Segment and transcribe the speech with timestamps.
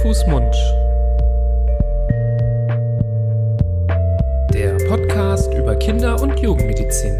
[0.00, 0.54] Fuß, Mund.
[4.52, 7.16] Der Podcast über Kinder- und Jugendmedizin.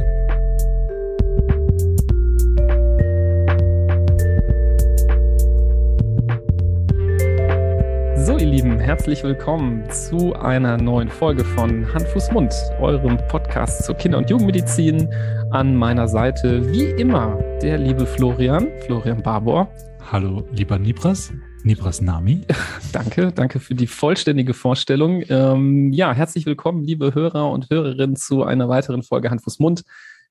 [8.16, 13.84] So, ihr Lieben, herzlich willkommen zu einer neuen Folge von Hand, Fuß, Mund, eurem Podcast
[13.84, 15.09] zur Kinder- und Jugendmedizin.
[15.50, 19.68] An meiner Seite, wie immer, der liebe Florian, Florian Barbour.
[20.13, 21.32] Hallo, lieber Nibras.
[21.63, 22.43] Nibras Nami.
[22.93, 25.22] danke, danke für die vollständige Vorstellung.
[25.29, 29.82] Ähm, ja, herzlich willkommen, liebe Hörer und Hörerinnen, zu einer weiteren Folge Hand, Fuß, Mund.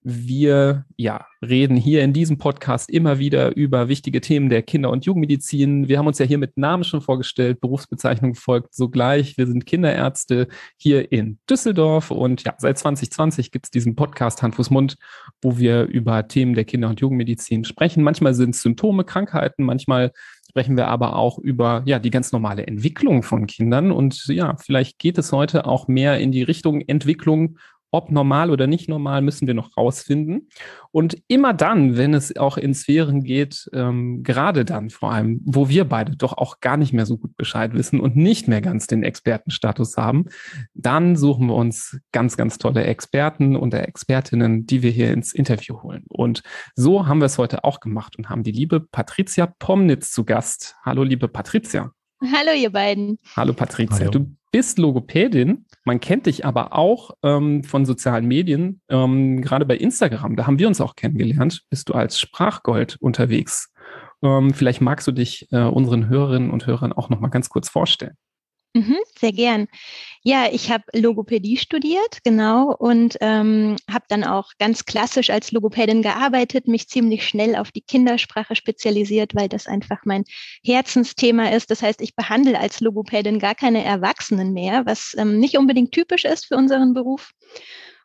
[0.06, 5.06] Wir ja, reden hier in diesem Podcast immer wieder über wichtige Themen der Kinder- und
[5.06, 5.88] Jugendmedizin.
[5.88, 9.38] Wir haben uns ja hier mit Namen schon vorgestellt, Berufsbezeichnung folgt sogleich.
[9.38, 14.58] Wir sind Kinderärzte hier in Düsseldorf und ja, seit 2020 gibt es diesen Podcast Hand,
[14.72, 14.98] Mund,
[15.42, 18.04] wo wir über Themen der Kinder- und Jugendmedizin sprechen.
[18.04, 20.12] Manchmal sind es Symptome, Krankheiten, manchmal
[20.50, 25.00] sprechen wir aber auch über ja die ganz normale Entwicklung von Kindern und ja, vielleicht
[25.00, 27.58] geht es heute auch mehr in die Richtung Entwicklung
[27.94, 30.50] ob normal oder nicht normal, müssen wir noch rausfinden.
[30.92, 35.70] Und immer dann, wenn es auch in Sphären geht, ähm, gerade dann vor allem, wo
[35.70, 38.88] wir beide doch auch gar nicht mehr so gut Bescheid wissen und nicht mehr ganz
[38.88, 40.26] den Expertenstatus haben,
[40.74, 45.84] dann suchen wir uns ganz, ganz tolle Experten und Expertinnen, die wir hier ins Interview
[45.84, 46.04] holen.
[46.10, 46.42] Und
[46.76, 50.76] so haben wir es heute auch gemacht und haben die liebe Patricia Pomnitz zu Gast.
[50.84, 51.92] Hallo, liebe Patricia.
[52.22, 53.20] Hallo, ihr beiden.
[53.36, 54.00] Hallo, Patricia.
[54.00, 54.12] Hallo.
[54.12, 55.66] Du bist Logopädin.
[55.86, 60.36] Man kennt dich aber auch ähm, von sozialen Medien, ähm, gerade bei Instagram.
[60.36, 61.64] Da haben wir uns auch kennengelernt.
[61.70, 63.74] Bist du als Sprachgold unterwegs?
[64.24, 67.70] Ähm, vielleicht magst du dich äh, unseren Hörerinnen und Hörern auch noch mal ganz kurz
[67.70, 68.16] vorstellen.
[68.74, 69.68] Mhm, sehr gern.
[70.26, 76.02] Ja, ich habe Logopädie studiert, genau, und ähm, habe dann auch ganz klassisch als Logopädin
[76.02, 80.24] gearbeitet, mich ziemlich schnell auf die Kindersprache spezialisiert, weil das einfach mein
[80.64, 81.70] Herzensthema ist.
[81.72, 86.24] Das heißt, ich behandle als Logopädin gar keine Erwachsenen mehr, was ähm, nicht unbedingt typisch
[86.24, 87.32] ist für unseren Beruf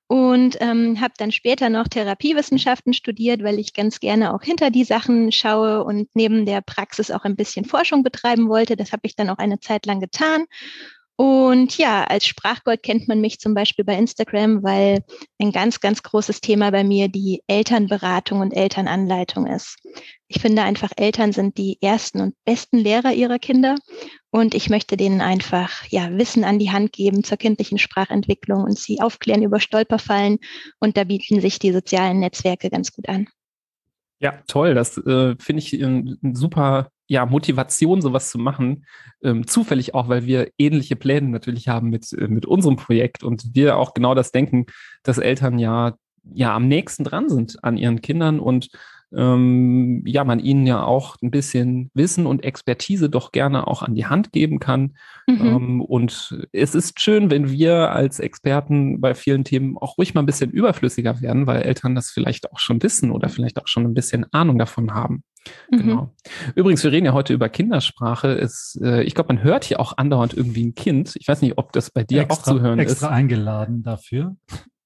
[0.09, 4.85] und ähm, habe dann später noch Therapiewissenschaften studiert, weil ich ganz gerne auch hinter die
[4.85, 8.75] Sachen schaue und neben der Praxis auch ein bisschen Forschung betreiben wollte.
[8.75, 10.47] Das habe ich dann auch eine Zeit lang getan
[11.21, 15.03] und ja, als Sprachgold kennt man mich zum Beispiel bei Instagram, weil
[15.41, 19.79] ein ganz, ganz großes Thema bei mir die Elternberatung und Elternanleitung ist.
[20.29, 23.75] Ich finde einfach, Eltern sind die ersten und besten Lehrer ihrer Kinder.
[24.31, 28.79] Und ich möchte denen einfach ja, Wissen an die Hand geben zur kindlichen Sprachentwicklung und
[28.79, 30.39] sie aufklären über Stolperfallen.
[30.79, 33.27] Und da bieten sich die sozialen Netzwerke ganz gut an.
[34.21, 34.75] Ja, toll.
[34.75, 38.85] Das äh, finde ich ein, ein super ja, Motivation, sowas zu machen.
[39.23, 43.55] Ähm, zufällig auch, weil wir ähnliche Pläne natürlich haben mit, äh, mit unserem Projekt und
[43.55, 44.67] wir auch genau das denken,
[45.03, 48.69] dass Eltern ja, ja am nächsten dran sind an ihren Kindern und
[49.17, 53.95] ähm, ja, man ihnen ja auch ein bisschen Wissen und Expertise doch gerne auch an
[53.95, 54.97] die Hand geben kann.
[55.27, 55.47] Mhm.
[55.47, 60.23] Ähm, und es ist schön, wenn wir als Experten bei vielen Themen auch ruhig mal
[60.23, 63.85] ein bisschen überflüssiger werden, weil Eltern das vielleicht auch schon wissen oder vielleicht auch schon
[63.85, 65.23] ein bisschen Ahnung davon haben.
[65.71, 65.77] Mhm.
[65.79, 66.15] Genau.
[66.55, 68.39] Übrigens, wir reden ja heute über Kindersprache.
[68.39, 71.17] Es, äh, ich glaube, man hört hier auch andauernd irgendwie ein Kind.
[71.17, 73.03] Ich weiß nicht, ob das bei dir extra, auch zu hören extra ist.
[73.03, 74.37] Extra eingeladen dafür.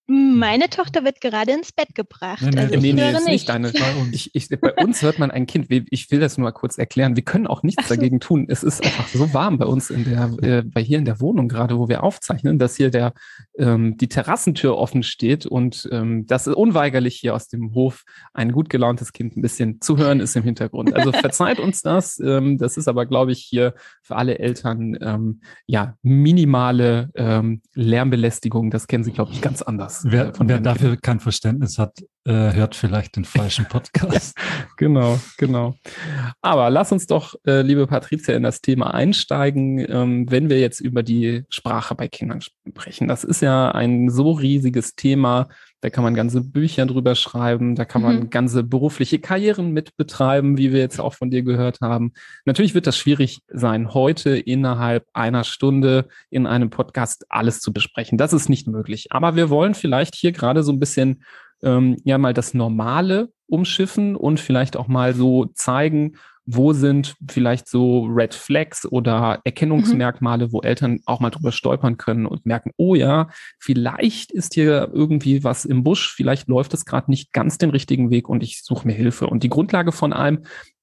[0.07, 2.43] Meine Tochter wird gerade ins Bett gebracht.
[2.43, 3.73] Nee, nee, also nee, nee ist nicht deine.
[4.13, 5.69] Ich, ich, bei uns hört man ein Kind.
[5.91, 7.15] Ich will das nur mal kurz erklären.
[7.17, 7.95] Wir können auch nichts so.
[7.95, 8.47] dagegen tun.
[8.49, 11.49] Es ist einfach so warm bei uns in der, äh, bei hier in der Wohnung
[11.49, 13.13] gerade, wo wir aufzeichnen, dass hier der
[13.59, 18.53] ähm, die Terrassentür offen steht und ähm, das ist unweigerlich hier aus dem Hof ein
[18.53, 20.95] gut gelauntes Kind ein bisschen zu hören ist im Hintergrund.
[20.95, 22.19] Also verzeiht uns das.
[22.19, 28.71] Ähm, das ist aber, glaube ich, hier für alle Eltern ähm, ja minimale ähm, Lärmbelästigung.
[28.71, 29.92] Das kennen sie, glaube ich, ganz anders.
[30.03, 34.37] Wer, wer dafür kein Verständnis hat, äh, hört vielleicht den falschen Podcast.
[34.39, 35.75] ja, genau, genau.
[36.41, 40.81] Aber lass uns doch, äh, liebe Patricia, in das Thema einsteigen, ähm, wenn wir jetzt
[40.81, 43.09] über die Sprache bei Kindern sprechen.
[43.09, 45.49] Das ist ja ein so riesiges Thema.
[45.81, 48.31] Da kann man ganze Bücher drüber schreiben, da kann man mhm.
[48.31, 52.13] ganze berufliche Karrieren mit betreiben, wie wir jetzt auch von dir gehört haben.
[52.45, 58.17] Natürlich wird das schwierig sein, heute innerhalb einer Stunde in einem Podcast alles zu besprechen.
[58.17, 59.09] Das ist nicht möglich.
[59.11, 61.25] Aber wir wollen vielleicht hier gerade so ein bisschen
[61.63, 67.69] ähm, ja mal das Normale umschiffen und vielleicht auch mal so zeigen, wo sind vielleicht
[67.69, 70.53] so Red Flags oder Erkennungsmerkmale, mhm.
[70.53, 73.29] wo Eltern auch mal drüber stolpern können und merken, oh ja,
[73.61, 78.11] vielleicht ist hier irgendwie was im Busch, vielleicht läuft es gerade nicht ganz den richtigen
[78.11, 79.29] Weg und ich suche mir Hilfe.
[79.29, 80.41] Und die Grundlage von allem,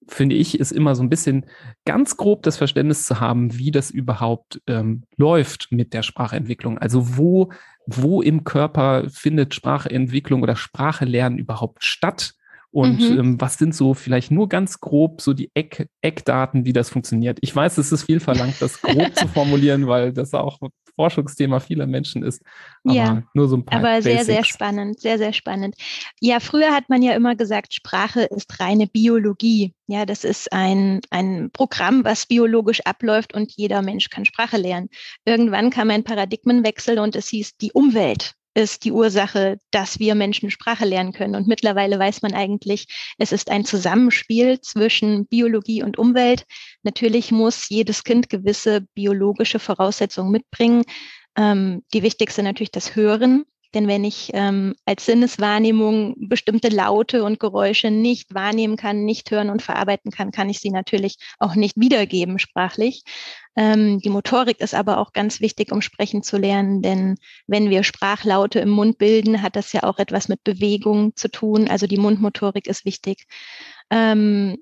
[0.09, 1.45] finde ich, ist immer so ein bisschen
[1.85, 6.77] ganz grob das Verständnis zu haben, wie das überhaupt ähm, läuft mit der Sprachentwicklung.
[6.77, 7.51] Also wo,
[7.85, 12.33] wo im Körper findet Sprachentwicklung oder Sprache lernen überhaupt statt?
[12.71, 13.19] Und mhm.
[13.19, 17.39] ähm, was sind so vielleicht nur ganz grob so die Eck, Eckdaten, wie das funktioniert?
[17.41, 20.59] Ich weiß, es ist viel verlangt, das grob zu formulieren, weil das auch
[20.99, 22.43] Forschungsthema vieler Menschen ist.
[22.83, 23.79] Aber ja, nur so ein paar.
[23.79, 24.25] Aber sehr, Basics.
[24.25, 25.75] sehr spannend, sehr, sehr spannend.
[26.19, 29.73] Ja, früher hat man ja immer gesagt, Sprache ist reine Biologie.
[29.87, 34.89] Ja, das ist ein, ein Programm, was biologisch abläuft und jeder Mensch kann Sprache lernen.
[35.23, 40.51] Irgendwann kam ein Paradigmenwechsel und es hieß, die Umwelt ist die Ursache, dass wir Menschen
[40.51, 41.35] Sprache lernen können.
[41.35, 42.87] Und mittlerweile weiß man eigentlich,
[43.17, 46.45] es ist ein Zusammenspiel zwischen Biologie und Umwelt.
[46.83, 50.83] Natürlich muss jedes Kind gewisse biologische Voraussetzungen mitbringen.
[51.37, 53.45] Ähm, die wichtigste natürlich das Hören.
[53.73, 59.49] Denn wenn ich ähm, als Sinneswahrnehmung bestimmte Laute und Geräusche nicht wahrnehmen kann, nicht hören
[59.49, 63.03] und verarbeiten kann, kann ich sie natürlich auch nicht wiedergeben sprachlich.
[63.55, 67.83] Ähm, die Motorik ist aber auch ganz wichtig, um sprechen zu lernen, denn wenn wir
[67.83, 71.67] Sprachlaute im Mund bilden, hat das ja auch etwas mit Bewegung zu tun.
[71.67, 73.25] Also die Mundmotorik ist wichtig.
[73.91, 74.57] Ähm,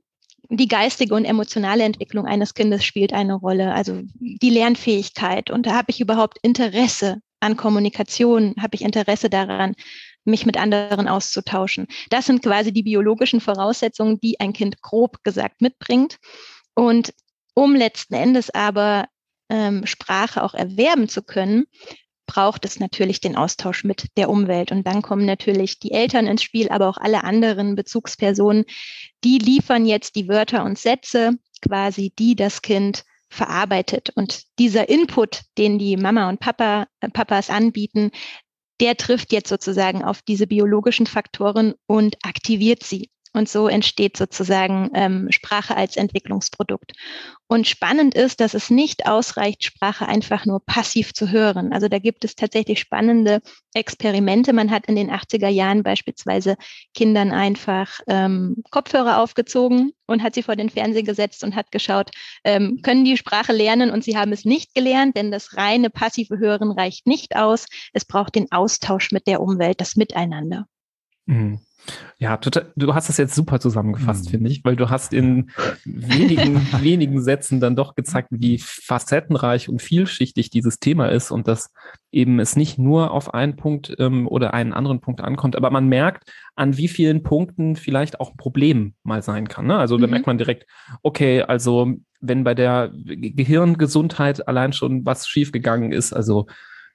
[0.49, 5.51] die geistige und emotionale Entwicklung eines Kindes spielt eine Rolle, also die Lernfähigkeit.
[5.51, 9.75] Und da habe ich überhaupt Interesse an Kommunikation, habe ich Interesse daran,
[10.23, 11.87] mich mit anderen auszutauschen.
[12.09, 16.17] Das sind quasi die biologischen Voraussetzungen, die ein Kind grob gesagt mitbringt.
[16.75, 17.13] Und
[17.53, 19.07] um letzten Endes aber
[19.49, 21.65] ähm, Sprache auch erwerben zu können,
[22.27, 24.71] braucht es natürlich den Austausch mit der Umwelt.
[24.71, 28.65] Und dann kommen natürlich die Eltern ins Spiel, aber auch alle anderen Bezugspersonen.
[29.23, 34.11] Die liefern jetzt die Wörter und Sätze, quasi die das Kind verarbeitet.
[34.15, 38.11] Und dieser Input, den die Mama und Papa, äh, Papas anbieten,
[38.79, 43.09] der trifft jetzt sozusagen auf diese biologischen Faktoren und aktiviert sie.
[43.37, 46.93] Und so entsteht sozusagen ähm, Sprache als Entwicklungsprodukt.
[47.45, 51.71] Und spannend ist, dass es nicht ausreicht, Sprache einfach nur passiv zu hören.
[51.71, 53.41] Also da gibt es tatsächlich spannende
[53.75, 54.53] Experimente.
[54.53, 56.57] Man hat in den 80er Jahren beispielsweise
[56.95, 62.09] Kindern einfach ähm, Kopfhörer aufgezogen und hat sie vor den Fernseher gesetzt und hat geschaut,
[62.43, 66.39] ähm, können die Sprache lernen und sie haben es nicht gelernt, denn das reine passive
[66.39, 67.67] Hören reicht nicht aus.
[67.93, 70.65] Es braucht den Austausch mit der Umwelt, das Miteinander.
[71.27, 71.59] Mhm.
[72.19, 74.29] Ja, total, du hast das jetzt super zusammengefasst, mhm.
[74.29, 75.51] finde ich, weil du hast in
[75.85, 81.71] wenigen, wenigen Sätzen dann doch gezeigt, wie facettenreich und vielschichtig dieses Thema ist und dass
[82.11, 85.87] eben es nicht nur auf einen Punkt ähm, oder einen anderen Punkt ankommt, aber man
[85.87, 89.67] merkt, an wie vielen Punkten vielleicht auch ein Problem mal sein kann.
[89.67, 89.77] Ne?
[89.77, 90.11] Also da mhm.
[90.11, 90.65] merkt man direkt,
[91.03, 96.47] okay, also wenn bei der Gehirngesundheit allein schon was schiefgegangen ist, also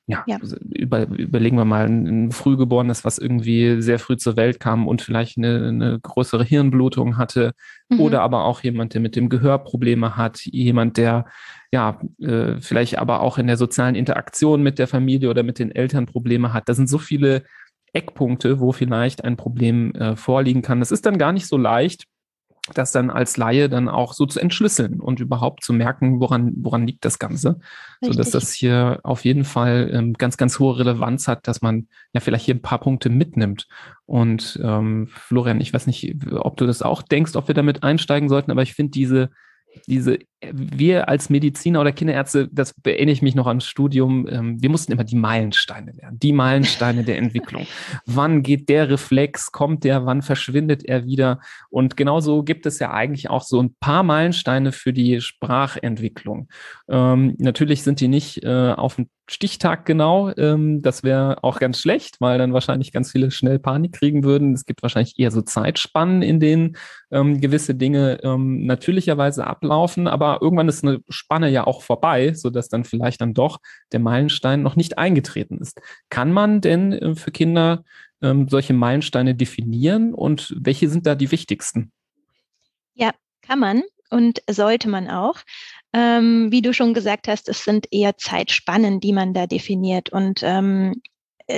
[0.07, 0.39] ja, ja.
[0.41, 5.01] Also über, überlegen wir mal, ein Frühgeborenes, was irgendwie sehr früh zur Welt kam und
[5.01, 7.53] vielleicht eine, eine größere Hirnblutung hatte,
[7.89, 8.01] mhm.
[8.01, 11.27] oder aber auch jemand, der mit dem Gehör Probleme hat, jemand, der
[11.73, 15.71] ja äh, vielleicht aber auch in der sozialen Interaktion mit der Familie oder mit den
[15.71, 16.69] Eltern Probleme hat.
[16.69, 17.45] Da sind so viele
[17.93, 20.81] Eckpunkte, wo vielleicht ein Problem äh, vorliegen kann.
[20.81, 22.07] Das ist dann gar nicht so leicht,
[22.75, 26.87] das dann als Laie dann auch so zu entschlüsseln und überhaupt zu merken, woran, woran
[26.87, 27.59] liegt das Ganze.
[28.01, 28.13] Richtig.
[28.13, 31.89] So dass das hier auf jeden Fall ähm, ganz, ganz hohe Relevanz hat, dass man
[32.13, 33.67] ja vielleicht hier ein paar Punkte mitnimmt.
[34.07, 38.29] Und ähm, Florian, ich weiß nicht, ob du das auch denkst, ob wir damit einsteigen
[38.29, 39.31] sollten, aber ich finde diese
[39.87, 40.19] diese,
[40.51, 44.93] wir als Mediziner oder Kinderärzte, das erinnere ich mich noch ans Studium, ähm, wir mussten
[44.93, 47.67] immer die Meilensteine lernen, die Meilensteine der Entwicklung.
[48.07, 51.41] Wann geht der Reflex, kommt der, wann verschwindet er wieder?
[51.71, 56.49] Und genauso gibt es ja eigentlich auch so ein paar Meilensteine für die Sprachentwicklung.
[56.89, 60.31] Ähm, natürlich sind die nicht äh, auf dem Stichtag genau.
[60.37, 64.53] Ähm, das wäre auch ganz schlecht, weil dann wahrscheinlich ganz viele schnell Panik kriegen würden.
[64.53, 66.77] Es gibt wahrscheinlich eher so Zeitspannen, in denen
[67.11, 72.69] ähm, gewisse Dinge ähm, natürlicherweise ablaufen, aber irgendwann ist eine Spanne ja auch vorbei, sodass
[72.69, 73.59] dann vielleicht dann doch
[73.93, 75.81] der Meilenstein noch nicht eingetreten ist.
[76.09, 77.85] Kann man denn äh, für Kinder
[78.23, 81.93] ähm, solche Meilensteine definieren und welche sind da die wichtigsten?
[82.95, 83.13] Ja,
[83.43, 85.37] kann man und sollte man auch.
[85.95, 90.11] Ähm, wie du schon gesagt hast, es sind eher Zeitspannen, die man da definiert.
[90.11, 91.12] Und ähm, äh,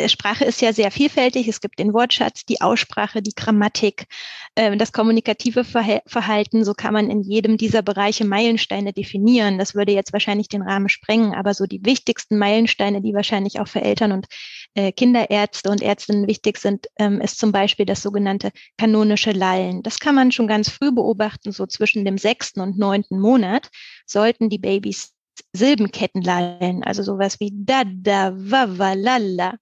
[0.09, 1.49] Sprache ist ja sehr vielfältig.
[1.49, 4.07] Es gibt den Wortschatz, die Aussprache, die Grammatik,
[4.55, 6.65] äh, das kommunikative Verhalten.
[6.65, 9.59] So kann man in jedem dieser Bereiche Meilensteine definieren.
[9.59, 13.69] Das würde jetzt wahrscheinlich den Rahmen sprengen, aber so die wichtigsten Meilensteine, die wahrscheinlich auch
[13.69, 14.27] für Eltern und
[14.75, 19.83] äh, Kinderärzte und Ärztinnen wichtig sind, ähm, ist zum Beispiel das sogenannte kanonische Lallen.
[19.83, 23.71] Das kann man schon ganz früh beobachten, so zwischen dem sechsten und neunten Monat
[24.07, 25.14] sollten die Babys
[25.53, 29.55] Silbenketten lallen, also sowas wie da, da, wa, wa, lala.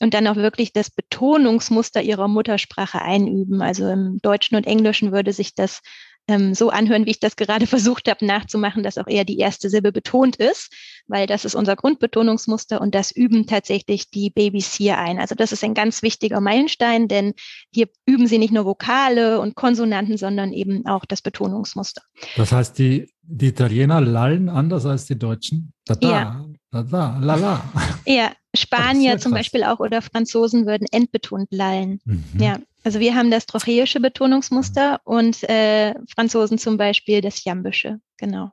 [0.00, 3.62] Und dann auch wirklich das Betonungsmuster ihrer Muttersprache einüben.
[3.62, 5.80] Also im Deutschen und Englischen würde sich das
[6.28, 9.68] ähm, so anhören, wie ich das gerade versucht habe nachzumachen, dass auch eher die erste
[9.70, 10.72] Silbe betont ist,
[11.06, 15.18] weil das ist unser Grundbetonungsmuster und das üben tatsächlich die Babys hier ein.
[15.18, 17.34] Also das ist ein ganz wichtiger Meilenstein, denn
[17.72, 22.02] hier üben sie nicht nur Vokale und Konsonanten, sondern eben auch das Betonungsmuster.
[22.36, 25.72] Das heißt, die, die Italiener lallen anders als die Deutschen?
[25.84, 26.44] Da, da, Ja.
[26.72, 27.64] Da, da, la, la.
[28.06, 29.32] Ja, Spanier zum.
[29.32, 32.00] Beispiel auch oder Franzosen würden endbetont lallen.
[32.04, 32.24] Mhm.
[32.38, 38.00] Ja, also wir haben das trocheische Betonungsmuster und äh, Franzosen zum Beispiel das jambische.
[38.16, 38.50] Genau.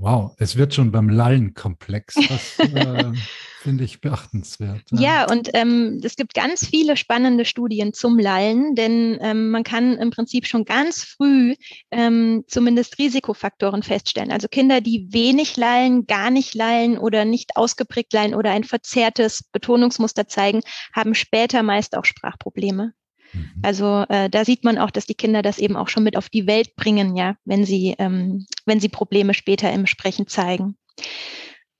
[0.00, 2.14] Wow, es wird schon beim Lallen komplex.
[2.30, 3.12] Das äh,
[3.60, 4.82] finde ich beachtenswert.
[4.92, 9.98] Ja, und ähm, es gibt ganz viele spannende Studien zum Lallen, denn ähm, man kann
[9.98, 11.54] im Prinzip schon ganz früh
[11.90, 14.32] ähm, zumindest Risikofaktoren feststellen.
[14.32, 19.44] Also Kinder, die wenig lallen, gar nicht lallen oder nicht ausgeprägt lallen oder ein verzerrtes
[19.52, 20.62] Betonungsmuster zeigen,
[20.94, 22.94] haben später meist auch Sprachprobleme.
[23.32, 23.52] Mhm.
[23.62, 26.28] Also äh, da sieht man auch, dass die Kinder das eben auch schon mit auf
[26.28, 30.76] die Welt bringen, ja, wenn sie, ähm, wenn sie Probleme später im Sprechen zeigen.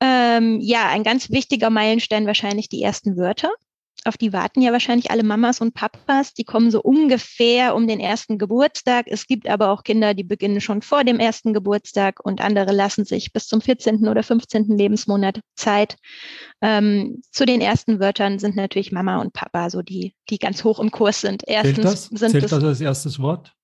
[0.00, 3.50] Ähm, ja, ein ganz wichtiger Meilenstein wahrscheinlich die ersten Wörter.
[4.04, 6.33] Auf die warten ja wahrscheinlich alle Mamas und Papas.
[6.35, 9.07] Die kommen so ungefähr um den ersten Geburtstag.
[9.09, 13.04] Es gibt aber auch Kinder, die beginnen schon vor dem ersten Geburtstag und andere lassen
[13.04, 14.09] sich bis zum 14.
[14.09, 14.76] oder 15.
[14.76, 15.97] Lebensmonat Zeit.
[16.62, 20.80] Ähm, zu den ersten Wörtern sind natürlich Mama und Papa so die, die ganz hoch
[20.80, 21.42] im Kurs sind.
[21.42, 22.04] Zählt Erstens das?
[22.21, 23.54] sind Zählt das als erstes Wort?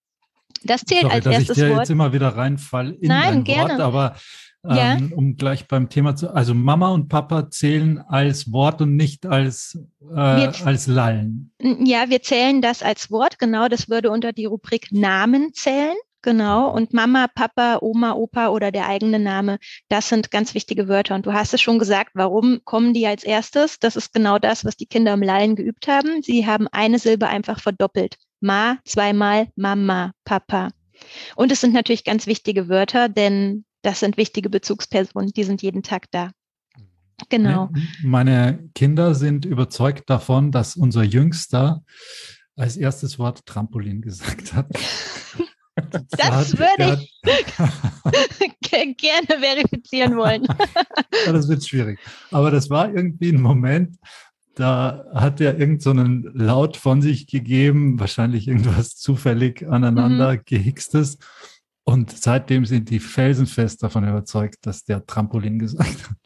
[0.64, 1.78] das zählt Sorry, als dass ich erstes dir Wort.
[1.80, 3.70] jetzt immer wieder reinfall in Nein, ein gerne.
[3.74, 4.16] Wort, aber
[4.68, 4.94] Ja.
[4.94, 9.26] ähm, um gleich beim Thema zu, also Mama und Papa zählen als Wort und nicht
[9.26, 11.52] als, äh, Wir- als Lallen.
[11.60, 13.68] Ja, wir zählen das als Wort, genau.
[13.68, 15.94] Das würde unter die Rubrik Namen zählen.
[16.22, 16.72] Genau.
[16.74, 19.58] Und Mama, Papa, Oma, Opa oder der eigene Name,
[19.88, 21.14] das sind ganz wichtige Wörter.
[21.14, 23.78] Und du hast es schon gesagt, warum kommen die als erstes?
[23.78, 26.22] Das ist genau das, was die Kinder im Lallen geübt haben.
[26.22, 28.16] Sie haben eine Silbe einfach verdoppelt.
[28.40, 30.70] Ma, zweimal, Mama, Papa.
[31.36, 35.82] Und es sind natürlich ganz wichtige Wörter, denn das sind wichtige Bezugspersonen, die sind jeden
[35.82, 36.30] Tag da.
[37.28, 37.70] Genau.
[37.72, 37.82] Ne?
[38.02, 41.82] Meine Kinder sind überzeugt davon, dass unser Jüngster
[42.56, 44.66] als erstes Wort Trampolin gesagt hat.
[45.90, 47.22] Das hat- würde ich
[48.72, 50.46] er gerne verifizieren wollen.
[51.26, 51.98] Ja, das wird schwierig.
[52.30, 53.96] Aber das war irgendwie ein Moment,
[54.54, 60.40] da hat er irgend so einen Laut von sich gegeben, wahrscheinlich irgendwas zufällig aneinander Mhm.
[60.46, 61.18] gehixtes.
[61.88, 66.16] Und seitdem sind die felsenfest davon überzeugt, dass der Trampolin gesagt hat.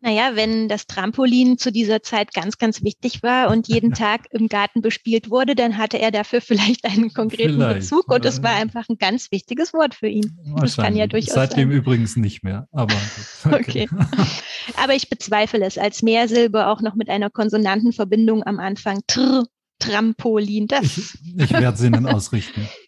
[0.00, 4.48] Naja, wenn das Trampolin zu dieser Zeit ganz, ganz wichtig war und jeden Tag im
[4.48, 8.54] Garten bespielt wurde, dann hatte er dafür vielleicht einen konkreten Vielleicht, Bezug und es war
[8.54, 10.34] einfach ein ganz wichtiges Wort für ihn.
[10.56, 11.78] Das kann ja durchaus Seitdem sein.
[11.78, 12.66] übrigens nicht mehr.
[12.72, 12.94] Aber
[13.44, 13.52] gut.
[13.52, 13.88] Okay.
[14.82, 19.00] Aber ich bezweifle es als Mehrsilbe auch noch mit einer Konsonantenverbindung am Anfang.
[19.06, 19.44] Tr,
[19.78, 20.68] Trampolin.
[20.68, 22.66] Das Ich, ich werde es Ihnen ausrichten.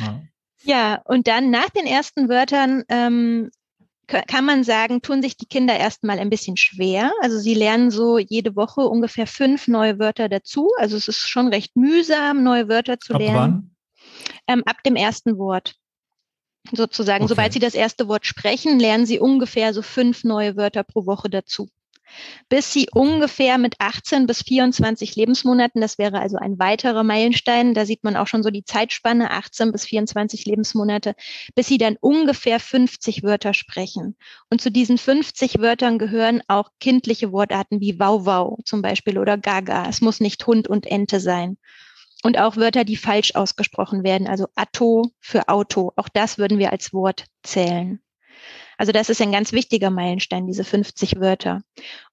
[0.00, 0.20] Ja.
[0.64, 3.50] Ja, und dann nach den ersten Wörtern ähm,
[4.06, 7.12] kann man sagen, tun sich die Kinder erstmal ein bisschen schwer.
[7.22, 10.70] Also sie lernen so jede Woche ungefähr fünf neue Wörter dazu.
[10.78, 13.36] Also es ist schon recht mühsam, neue Wörter zu Ab lernen.
[13.36, 13.70] wann?
[14.46, 15.74] Ähm, ab dem ersten Wort.
[16.72, 17.30] Sozusagen, Okay.
[17.30, 21.28] sobald sie das erste Wort sprechen, lernen sie ungefähr so fünf neue Wörter pro Woche
[21.28, 21.68] dazu.
[22.48, 27.86] Bis sie ungefähr mit 18 bis 24 Lebensmonaten, das wäre also ein weiterer Meilenstein, da
[27.86, 31.14] sieht man auch schon so die Zeitspanne, 18 bis 24 Lebensmonate,
[31.54, 34.16] bis sie dann ungefähr 50 Wörter sprechen.
[34.50, 39.88] Und zu diesen 50 Wörtern gehören auch kindliche Wortarten wie Wauwau zum Beispiel oder Gaga.
[39.88, 41.56] Es muss nicht Hund und Ente sein.
[42.22, 45.92] Und auch Wörter, die falsch ausgesprochen werden, also Atto für Auto.
[45.96, 48.00] Auch das würden wir als Wort zählen.
[48.78, 51.62] Also das ist ein ganz wichtiger Meilenstein, diese 50 Wörter.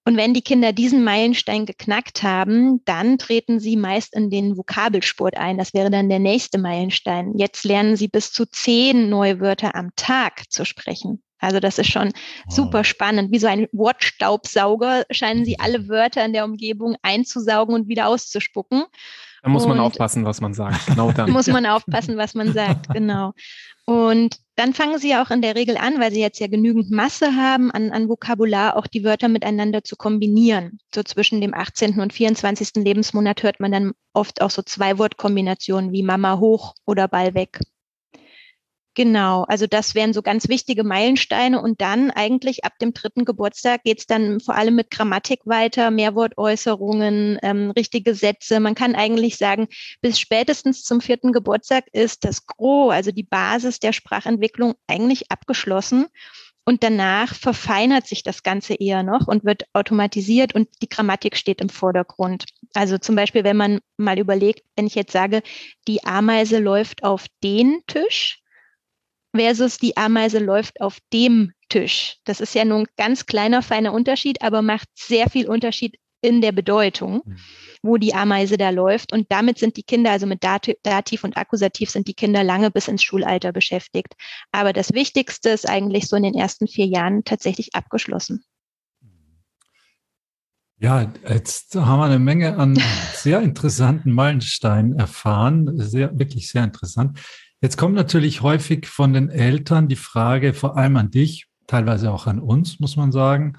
[0.06, 5.38] Und wenn die Kinder diesen Meilenstein geknackt haben, dann treten sie meist in den Vokabelsport
[5.38, 5.58] ein.
[5.58, 7.34] Das wäre dann der nächste Meilenstein.
[7.38, 11.22] Jetzt lernen sie bis zu zehn neue Wörter am Tag zu sprechen.
[11.40, 12.14] Also das ist schon
[12.48, 13.32] super spannend.
[13.32, 18.84] Wie so ein Wortstaubsauger scheinen sie alle Wörter in der Umgebung einzusaugen und wieder auszuspucken.
[19.44, 20.86] Da muss man Und- aufpassen, was man sagt.
[20.86, 21.32] Genau dann.
[21.32, 23.34] muss man aufpassen, was man sagt, genau.
[23.92, 27.36] Und dann fangen sie auch in der Regel an, weil sie jetzt ja genügend Masse
[27.36, 30.80] haben, an, an Vokabular auch die Wörter miteinander zu kombinieren.
[30.96, 32.00] So zwischen dem 18.
[32.00, 32.76] und 24.
[32.76, 37.60] Lebensmonat hört man dann oft auch so zwei Wortkombinationen wie Mama hoch oder Ball weg.
[38.94, 43.84] Genau, also das wären so ganz wichtige Meilensteine und dann eigentlich ab dem dritten Geburtstag
[43.86, 48.60] geht's dann vor allem mit Grammatik weiter, Mehrwortäußerungen, ähm, richtige Sätze.
[48.60, 49.70] Man kann eigentlich sagen,
[50.02, 56.08] bis spätestens zum vierten Geburtstag ist das Gros, also die Basis der Sprachentwicklung eigentlich abgeschlossen.
[56.66, 61.60] Und danach verfeinert sich das Ganze eher noch und wird automatisiert und die Grammatik steht
[61.60, 62.46] im Vordergrund.
[62.74, 65.42] Also zum Beispiel, wenn man mal überlegt, wenn ich jetzt sage,
[65.88, 68.41] die Ameise läuft auf den Tisch,
[69.36, 72.18] versus die Ameise läuft auf dem Tisch.
[72.26, 76.42] Das ist ja nun ein ganz kleiner, feiner Unterschied, aber macht sehr viel Unterschied in
[76.42, 77.38] der Bedeutung, mhm.
[77.82, 79.12] wo die Ameise da läuft.
[79.12, 82.88] Und damit sind die Kinder, also mit Dativ und Akkusativ sind die Kinder lange bis
[82.88, 84.14] ins Schulalter beschäftigt.
[84.52, 88.44] Aber das Wichtigste ist eigentlich so in den ersten vier Jahren tatsächlich abgeschlossen.
[90.78, 92.80] Ja, jetzt haben wir eine Menge an
[93.14, 95.80] sehr interessanten Meilensteinen erfahren.
[95.80, 97.20] Sehr, wirklich sehr interessant.
[97.62, 102.28] Jetzt kommt natürlich häufig von den Eltern die Frage, vor allem an dich, teilweise auch
[102.28, 103.54] an uns, muss man sagen.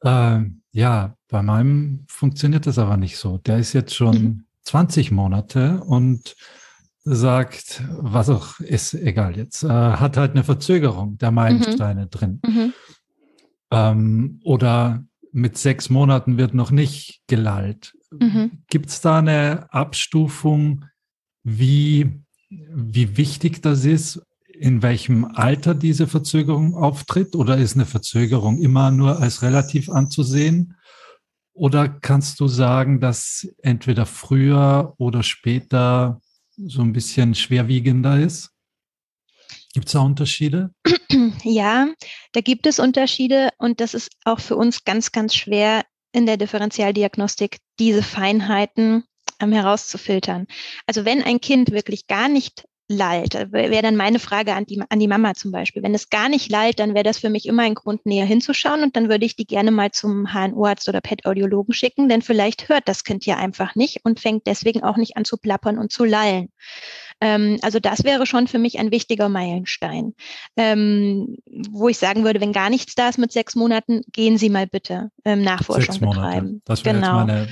[0.00, 0.40] Äh,
[0.72, 3.38] ja, bei meinem funktioniert das aber nicht so.
[3.38, 4.44] Der ist jetzt schon mhm.
[4.62, 6.36] 20 Monate und
[7.04, 12.10] sagt, was auch ist, egal jetzt, äh, hat halt eine Verzögerung der Meilensteine mhm.
[12.10, 12.40] drin.
[12.44, 12.72] Mhm.
[13.70, 17.94] Ähm, oder mit sechs Monaten wird noch nicht gelallt.
[18.10, 18.62] Mhm.
[18.68, 20.84] Gibt es da eine Abstufung,
[21.44, 27.36] wie, wie wichtig das ist, in welchem Alter diese Verzögerung auftritt?
[27.36, 30.76] Oder ist eine Verzögerung immer nur als relativ anzusehen?
[31.52, 36.20] Oder kannst du sagen, dass entweder früher oder später
[36.56, 38.50] so ein bisschen schwerwiegender ist?
[39.74, 40.70] Gibt es da Unterschiede?
[41.42, 41.88] Ja,
[42.32, 46.36] da gibt es Unterschiede und das ist auch für uns ganz, ganz schwer in der
[46.36, 49.04] Differentialdiagnostik, diese Feinheiten
[49.40, 50.46] ähm, herauszufiltern.
[50.86, 54.82] Also wenn ein Kind wirklich gar nicht lallt, äh, wäre dann meine Frage an die,
[54.88, 55.82] an die Mama zum Beispiel.
[55.82, 58.82] Wenn es gar nicht lallt, dann wäre das für mich immer ein Grund, näher hinzuschauen
[58.82, 62.88] und dann würde ich die gerne mal zum HNO-Arzt oder PET-Audiologen schicken, denn vielleicht hört
[62.88, 66.04] das Kind ja einfach nicht und fängt deswegen auch nicht an zu plappern und zu
[66.04, 66.48] lallen.
[67.20, 70.14] Ähm, also das wäre schon für mich ein wichtiger Meilenstein,
[70.56, 71.36] ähm,
[71.70, 74.66] wo ich sagen würde, wenn gar nichts da ist mit sechs Monaten, gehen Sie mal
[74.66, 76.62] bitte ähm, Nachforschung betreiben.
[76.64, 77.18] Das wäre genau.
[77.18, 77.48] jetzt meine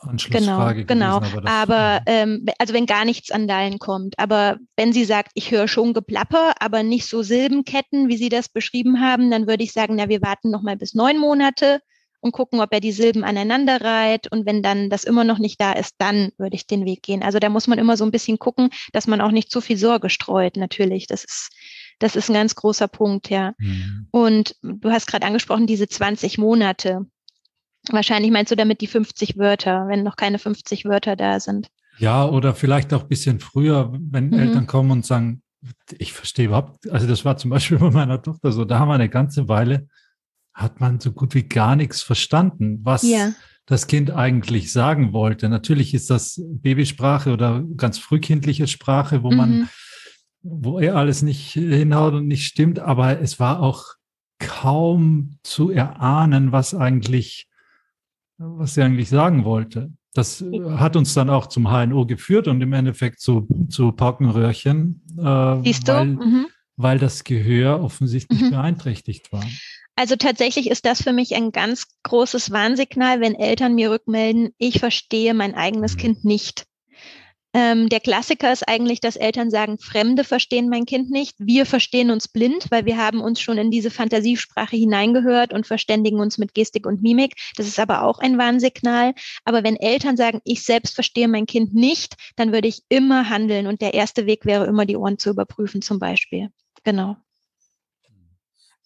[0.00, 1.50] Anschlussfrage genau, gewesen, genau.
[1.50, 5.50] Aber, aber ähm, also wenn gar nichts an Lallen kommt, aber wenn sie sagt, ich
[5.50, 9.72] höre schon Geplapper, aber nicht so Silbenketten, wie Sie das beschrieben haben, dann würde ich
[9.72, 11.80] sagen, na, wir warten noch mal bis neun Monate
[12.20, 14.30] und gucken, ob er die Silben aneinander reiht.
[14.30, 17.22] Und wenn dann das immer noch nicht da ist, dann würde ich den Weg gehen.
[17.22, 19.78] Also da muss man immer so ein bisschen gucken, dass man auch nicht zu viel
[19.78, 20.56] Sorge streut.
[20.56, 21.50] Natürlich, das ist
[22.00, 23.54] das ist ein ganz großer Punkt, ja.
[23.58, 24.08] Mhm.
[24.10, 27.06] Und du hast gerade angesprochen, diese 20 Monate.
[27.92, 31.68] Wahrscheinlich meinst du damit die 50 Wörter, wenn noch keine 50 Wörter da sind.
[31.98, 34.38] Ja, oder vielleicht auch ein bisschen früher, wenn mhm.
[34.38, 35.42] Eltern kommen und sagen,
[35.98, 38.94] ich verstehe überhaupt, also das war zum Beispiel bei meiner Tochter so, da haben wir
[38.94, 39.88] eine ganze Weile,
[40.54, 43.32] hat man so gut wie gar nichts verstanden, was ja.
[43.66, 45.48] das Kind eigentlich sagen wollte.
[45.48, 49.36] Natürlich ist das Babysprache oder ganz frühkindliche Sprache, wo mhm.
[49.36, 49.68] man,
[50.42, 53.84] wo er alles nicht hinhaut und nicht stimmt, aber es war auch
[54.38, 57.49] kaum zu erahnen, was eigentlich
[58.40, 59.92] was sie eigentlich sagen wollte.
[60.12, 60.44] Das
[60.76, 65.86] hat uns dann auch zum HNO geführt und im Endeffekt zu, zu Paukenröhrchen, äh, Siehst
[65.86, 65.92] du?
[65.92, 66.46] Weil, mhm.
[66.76, 68.50] weil das Gehör offensichtlich mhm.
[68.50, 69.44] beeinträchtigt war.
[69.94, 74.80] Also tatsächlich ist das für mich ein ganz großes Warnsignal, wenn Eltern mir rückmelden, ich
[74.80, 75.98] verstehe mein eigenes mhm.
[75.98, 76.64] Kind nicht.
[77.52, 82.10] Ähm, der Klassiker ist eigentlich, dass Eltern sagen, Fremde verstehen mein Kind nicht, wir verstehen
[82.10, 86.54] uns blind, weil wir haben uns schon in diese Fantasiesprache hineingehört und verständigen uns mit
[86.54, 87.34] Gestik und Mimik.
[87.56, 89.14] Das ist aber auch ein Warnsignal.
[89.44, 93.66] Aber wenn Eltern sagen, ich selbst verstehe mein Kind nicht, dann würde ich immer handeln
[93.66, 96.50] und der erste Weg wäre immer, die Ohren zu überprüfen zum Beispiel.
[96.84, 97.16] Genau.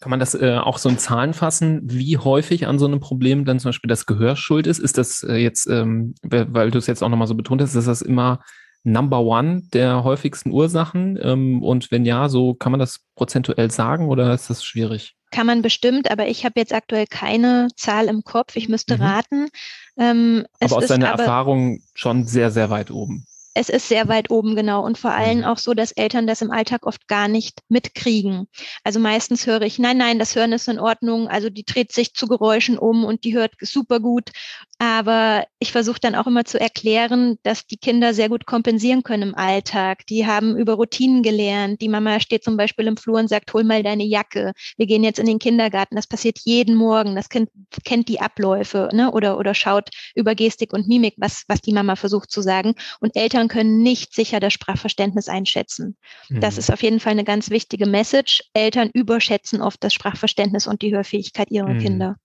[0.04, 3.46] Kann man das äh, auch so in Zahlen fassen, wie häufig an so einem Problem
[3.46, 4.78] dann zum Beispiel das Gehör schuld ist?
[4.78, 7.88] Ist das äh, jetzt, ähm, weil du es jetzt auch nochmal so betont hast, ist
[7.88, 8.44] das immer
[8.82, 11.18] Number One der häufigsten Ursachen?
[11.22, 15.16] Ähm, und wenn ja, so kann man das prozentuell sagen oder ist das schwierig?
[15.30, 18.56] Kann man bestimmt, aber ich habe jetzt aktuell keine Zahl im Kopf.
[18.56, 19.02] Ich müsste mhm.
[19.02, 19.48] raten.
[19.96, 24.56] Ähm, aber aus deiner Erfahrung schon sehr, sehr weit oben es ist sehr weit oben,
[24.56, 24.84] genau.
[24.84, 25.44] Und vor allem mhm.
[25.44, 28.48] auch so, dass Eltern das im Alltag oft gar nicht mitkriegen.
[28.82, 31.28] Also meistens höre ich, nein, nein, das Hören ist in Ordnung.
[31.28, 34.30] Also die dreht sich zu Geräuschen um und die hört super gut.
[34.78, 39.30] Aber ich versuche dann auch immer zu erklären, dass die Kinder sehr gut kompensieren können
[39.30, 40.04] im Alltag.
[40.08, 41.80] Die haben über Routinen gelernt.
[41.80, 44.52] Die Mama steht zum Beispiel im Flur und sagt, hol mal deine Jacke.
[44.76, 45.94] Wir gehen jetzt in den Kindergarten.
[45.94, 47.14] Das passiert jeden Morgen.
[47.14, 47.50] Das Kind
[47.84, 49.12] kennt die Abläufe ne?
[49.12, 52.74] oder, oder schaut über Gestik und Mimik, was, was die Mama versucht zu sagen.
[53.00, 55.96] Und Eltern können nicht sicher das Sprachverständnis einschätzen.
[56.28, 56.40] Mhm.
[56.40, 58.42] Das ist auf jeden Fall eine ganz wichtige Message.
[58.52, 61.78] Eltern überschätzen oft das Sprachverständnis und die Hörfähigkeit ihrer mhm.
[61.78, 62.16] Kinder.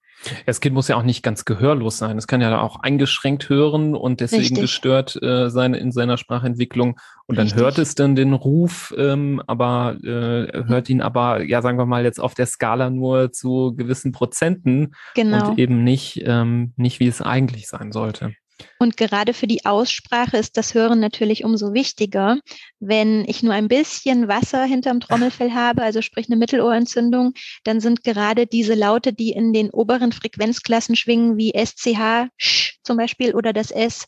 [0.45, 2.17] Das Kind muss ja auch nicht ganz gehörlos sein.
[2.17, 4.61] Es kann ja auch eingeschränkt hören und deswegen Richtig.
[4.61, 6.99] gestört äh, sein in seiner Sprachentwicklung.
[7.25, 7.61] Und dann Richtig.
[7.61, 12.03] hört es dann den Ruf, ähm, aber äh, hört ihn aber, ja, sagen wir mal,
[12.03, 15.51] jetzt auf der Skala nur zu gewissen Prozenten genau.
[15.51, 18.33] und eben nicht, ähm, nicht, wie es eigentlich sein sollte.
[18.79, 22.39] Und gerade für die Aussprache ist das Hören natürlich umso wichtiger.
[22.79, 28.03] Wenn ich nur ein bisschen Wasser hinterm Trommelfell habe, also sprich eine Mittelohrentzündung, dann sind
[28.03, 33.53] gerade diese Laute, die in den oberen Frequenzklassen schwingen, wie SCH sch, zum Beispiel oder
[33.53, 34.05] das S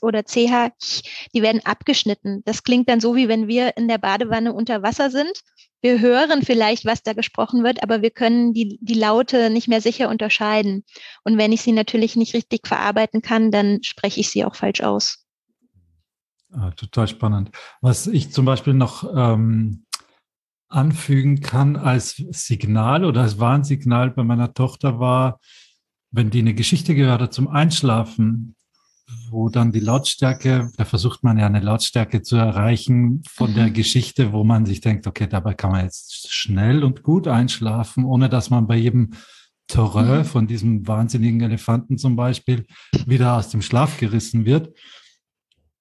[0.00, 0.70] oder CH,
[1.34, 2.42] die werden abgeschnitten.
[2.44, 5.42] Das klingt dann so, wie wenn wir in der Badewanne unter Wasser sind
[5.84, 9.82] wir hören vielleicht, was da gesprochen wird, aber wir können die, die Laute nicht mehr
[9.82, 10.82] sicher unterscheiden.
[11.24, 14.80] Und wenn ich sie natürlich nicht richtig verarbeiten kann, dann spreche ich sie auch falsch
[14.80, 15.26] aus.
[16.52, 17.50] Ah, total spannend.
[17.82, 19.84] Was ich zum Beispiel noch ähm,
[20.68, 25.38] anfügen kann als Signal oder als Warnsignal bei meiner Tochter war,
[26.10, 28.56] wenn die eine Geschichte gehört hat zum Einschlafen,
[29.30, 33.54] wo dann die Lautstärke, da versucht man ja eine Lautstärke zu erreichen von mhm.
[33.54, 38.04] der Geschichte, wo man sich denkt, okay, dabei kann man jetzt schnell und gut einschlafen,
[38.04, 39.10] ohne dass man bei jedem
[39.66, 40.24] Terrain mhm.
[40.24, 42.66] von diesem wahnsinnigen Elefanten zum Beispiel
[43.06, 44.76] wieder aus dem Schlaf gerissen wird.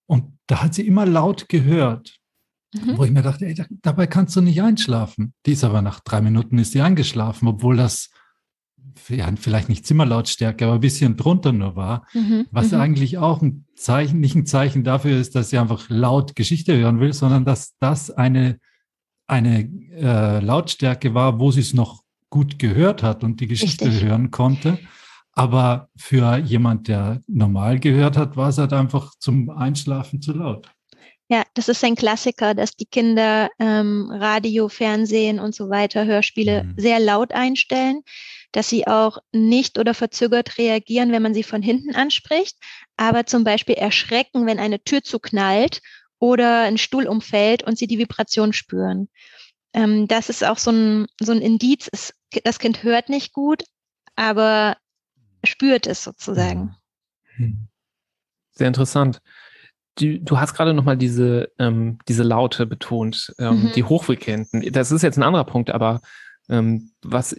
[0.06, 2.18] Und da hat sie immer laut gehört,
[2.74, 2.98] mhm.
[2.98, 5.34] wo ich mir dachte, ey, dabei kannst du nicht einschlafen.
[5.46, 8.10] Die ist aber nach drei Minuten ist sie eingeschlafen, obwohl das
[9.10, 12.80] ja, vielleicht nicht Zimmerlautstärke, aber ein bisschen drunter nur war, mhm, was mhm.
[12.80, 17.00] eigentlich auch ein Zeichen, nicht ein Zeichen dafür ist, dass sie einfach laut Geschichte hören
[17.00, 18.60] will, sondern dass das eine,
[19.28, 24.04] eine äh, Lautstärke war, wo sie es noch gut gehört hat und die Geschichte Richtig.
[24.04, 24.80] hören konnte.
[25.34, 30.70] Aber für jemand, der normal gehört hat, war es halt einfach zum Einschlafen zu laut.
[31.30, 36.64] Ja, das ist ein Klassiker, dass die Kinder ähm, Radio, Fernsehen und so weiter, Hörspiele
[36.64, 36.74] mhm.
[36.78, 38.02] sehr laut einstellen
[38.54, 42.58] dass sie auch nicht oder verzögert reagieren, wenn man sie von hinten anspricht,
[42.96, 45.82] aber zum Beispiel erschrecken, wenn eine Tür zuknallt
[46.20, 49.10] oder ein Stuhl umfällt und sie die Vibration spüren.
[49.74, 51.90] Ähm, das ist auch so ein, so ein Indiz.
[51.92, 52.14] Es,
[52.44, 53.64] das Kind hört nicht gut,
[54.16, 54.78] aber
[55.44, 56.76] spürt es sozusagen.
[57.36, 57.68] Hm.
[58.52, 59.20] Sehr interessant.
[59.96, 63.72] Du, du hast gerade nochmal diese, ähm, diese Laute betont, ähm, mhm.
[63.76, 64.72] die hochfrequenten.
[64.72, 66.02] Das ist jetzt ein anderer Punkt, aber
[66.50, 67.36] ähm, was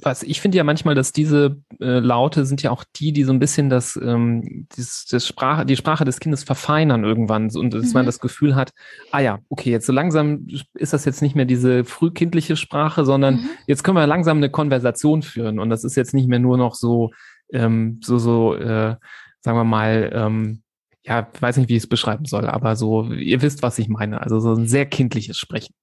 [0.00, 3.32] was ich finde ja manchmal, dass diese äh, Laute sind ja auch die, die so
[3.32, 7.86] ein bisschen das, ähm, das, das Sprache, die Sprache des Kindes verfeinern irgendwann und dass
[7.86, 7.92] mhm.
[7.94, 8.72] man das Gefühl hat,
[9.10, 13.36] ah ja, okay, jetzt so langsam ist das jetzt nicht mehr diese frühkindliche Sprache, sondern
[13.36, 13.48] mhm.
[13.66, 16.74] jetzt können wir langsam eine Konversation führen und das ist jetzt nicht mehr nur noch
[16.74, 17.10] so,
[17.52, 18.94] ähm, so, so, äh,
[19.40, 20.62] sagen wir mal, ähm,
[21.04, 24.20] ja, weiß nicht, wie ich es beschreiben soll, aber so, ihr wisst, was ich meine.
[24.20, 25.74] Also so ein sehr kindliches Sprechen.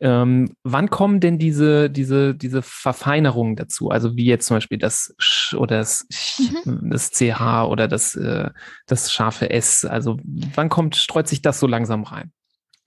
[0.00, 3.90] Ähm, wann kommen denn diese, diese, diese Verfeinerungen dazu?
[3.90, 6.90] Also wie jetzt zum Beispiel das Sch oder das, Ch, mhm.
[6.90, 8.50] das CH oder das, äh,
[8.86, 9.84] das scharfe S.
[9.84, 10.18] Also
[10.54, 12.32] wann kommt, streut sich das so langsam rein?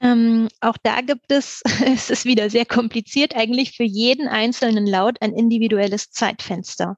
[0.03, 5.21] Ähm, auch da gibt es, es ist wieder sehr kompliziert, eigentlich für jeden einzelnen Laut
[5.21, 6.97] ein individuelles Zeitfenster.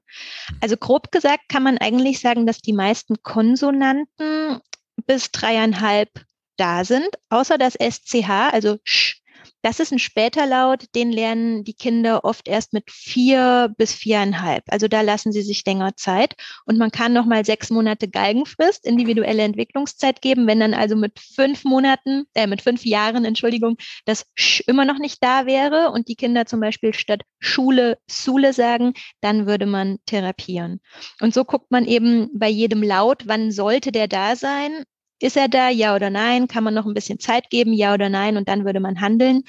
[0.60, 4.60] Also grob gesagt kann man eigentlich sagen, dass die meisten Konsonanten
[5.06, 6.10] bis dreieinhalb
[6.56, 9.20] da sind, außer das SCH, also sch.
[9.62, 14.62] Das ist ein später Laut, den lernen die Kinder oft erst mit vier bis viereinhalb.
[14.68, 16.34] Also da lassen sie sich länger Zeit.
[16.66, 20.46] Und man kann nochmal sechs Monate Galgenfrist, individuelle Entwicklungszeit geben.
[20.46, 24.98] Wenn dann also mit fünf Monaten, äh, mit fünf Jahren, Entschuldigung, das Sch immer noch
[24.98, 29.98] nicht da wäre und die Kinder zum Beispiel statt Schule Schule sagen, dann würde man
[30.06, 30.80] therapieren.
[31.20, 34.84] Und so guckt man eben bei jedem Laut, wann sollte der da sein
[35.20, 36.48] ist er da, ja oder nein?
[36.48, 38.36] Kann man noch ein bisschen Zeit geben, ja oder nein?
[38.36, 39.42] Und dann würde man handeln.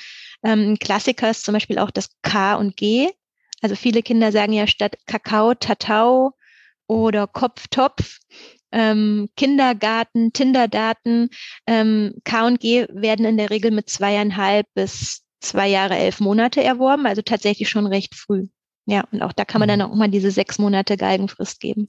[0.44, 3.10] Ähm, ein Klassiker ist zum Beispiel auch das K und G.
[3.62, 6.34] Also viele Kinder sagen ja statt Kakao, Tatau
[6.88, 8.20] oder Kopftopf.
[8.72, 11.30] Ähm, Kindergarten, Tinderdaten,
[11.66, 16.64] ähm, K und G werden in der Regel mit zweieinhalb bis zwei Jahre, elf Monate
[16.64, 18.48] erworben, also tatsächlich schon recht früh.
[18.86, 19.86] Ja, und auch da kann man dann mhm.
[19.86, 21.88] auch mal diese sechs Monate Galgenfrist geben.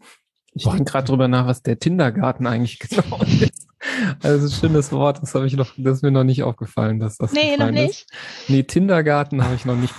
[0.58, 3.68] Ich denke gerade drüber nach, was der Tindergarten eigentlich genau ist.
[4.22, 7.16] Also ein schönes Wort, das habe ich noch, das ist mir noch nicht aufgefallen, dass
[7.16, 7.90] das Nee, noch nicht.
[7.90, 8.12] Ist.
[8.48, 9.94] Nee, Tindergarten habe ich noch nicht.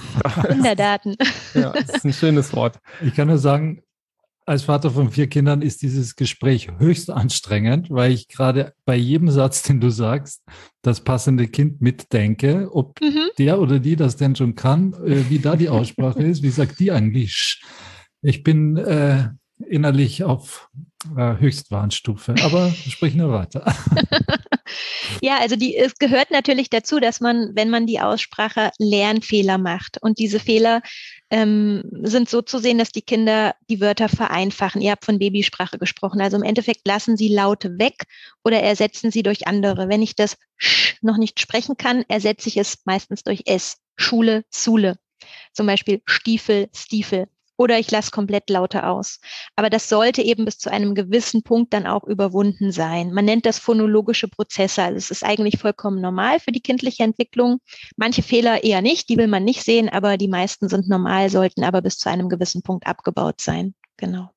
[0.48, 1.16] Kinderdaten.
[1.54, 2.80] Ja, das ist ein schönes Wort.
[3.02, 3.82] Ich kann nur sagen,
[4.50, 9.30] als Vater von vier Kindern ist dieses Gespräch höchst anstrengend, weil ich gerade bei jedem
[9.30, 10.44] Satz, den du sagst,
[10.82, 13.30] das passende Kind mitdenke, ob mhm.
[13.38, 16.80] der oder die das denn schon kann, äh, wie da die Aussprache ist, wie sagt
[16.80, 17.62] die eigentlich?
[18.22, 19.30] Ich bin äh,
[19.68, 20.70] innerlich auf
[21.16, 22.36] äh, Höchstwarnstufe.
[22.44, 23.74] Aber sprich nur weiter.
[25.22, 30.02] ja, also die, es gehört natürlich dazu, dass man, wenn man die Aussprache Lernfehler macht.
[30.02, 30.82] Und diese Fehler
[31.30, 34.82] ähm, sind so zu sehen, dass die Kinder die Wörter vereinfachen.
[34.82, 36.22] Ihr habt von Babysprache gesprochen.
[36.22, 38.04] Also im Endeffekt lassen sie Laute weg
[38.44, 39.90] oder ersetzen sie durch andere.
[39.90, 43.78] Wenn ich das Sch noch nicht sprechen kann, ersetze ich es meistens durch S.
[43.96, 44.98] Schule, Sule.
[45.54, 47.28] Zum Beispiel Stiefel, Stiefel.
[47.60, 49.20] Oder ich lasse komplett Laute aus.
[49.58, 53.12] Aber das sollte eben bis zu einem gewissen Punkt dann auch überwunden sein.
[53.12, 54.82] Man nennt das phonologische Prozesse.
[54.82, 57.60] Also es ist eigentlich vollkommen normal für die kindliche Entwicklung.
[57.98, 61.66] Manche Fehler eher nicht, die will man nicht sehen, aber die meisten sind normal, sollten
[61.66, 63.76] aber bis zu einem gewissen Punkt abgebaut sein.
[63.98, 64.30] Genau.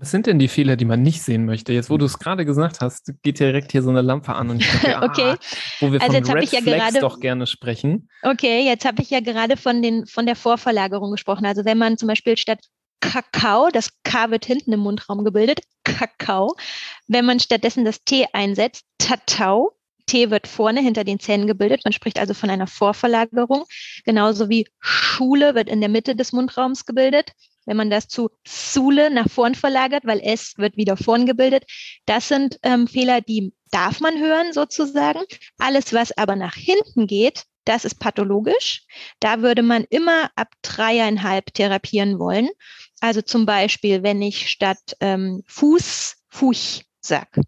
[0.00, 1.72] Was sind denn die Fehler, die man nicht sehen möchte?
[1.72, 4.60] Jetzt, wo du es gerade gesagt hast, geht direkt hier so eine Lampe an und
[4.60, 5.32] ich denke, okay.
[5.32, 5.38] ah,
[5.80, 8.08] wo wir Also von Red ich ja Flags gerade- doch gerne sprechen.
[8.22, 11.46] Okay, jetzt habe ich ja gerade von, den, von der Vorverlagerung gesprochen.
[11.46, 12.60] Also wenn man zum Beispiel statt
[13.00, 16.54] Kakao, das K wird hinten im Mundraum gebildet, Kakao,
[17.08, 19.72] wenn man stattdessen das T einsetzt, Tatau,
[20.06, 21.82] T wird vorne hinter den Zähnen gebildet.
[21.84, 23.64] Man spricht also von einer Vorverlagerung.
[24.04, 27.32] Genauso wie Schule wird in der Mitte des Mundraums gebildet.
[27.68, 31.64] Wenn man das zu Sule nach vorn verlagert, weil S wird wieder vorn gebildet.
[32.06, 35.20] Das sind ähm, Fehler, die darf man hören sozusagen.
[35.58, 38.86] Alles, was aber nach hinten geht, das ist pathologisch.
[39.20, 42.48] Da würde man immer ab dreieinhalb therapieren wollen.
[43.00, 47.38] Also zum Beispiel, wenn ich statt ähm, Fuß Fuch sag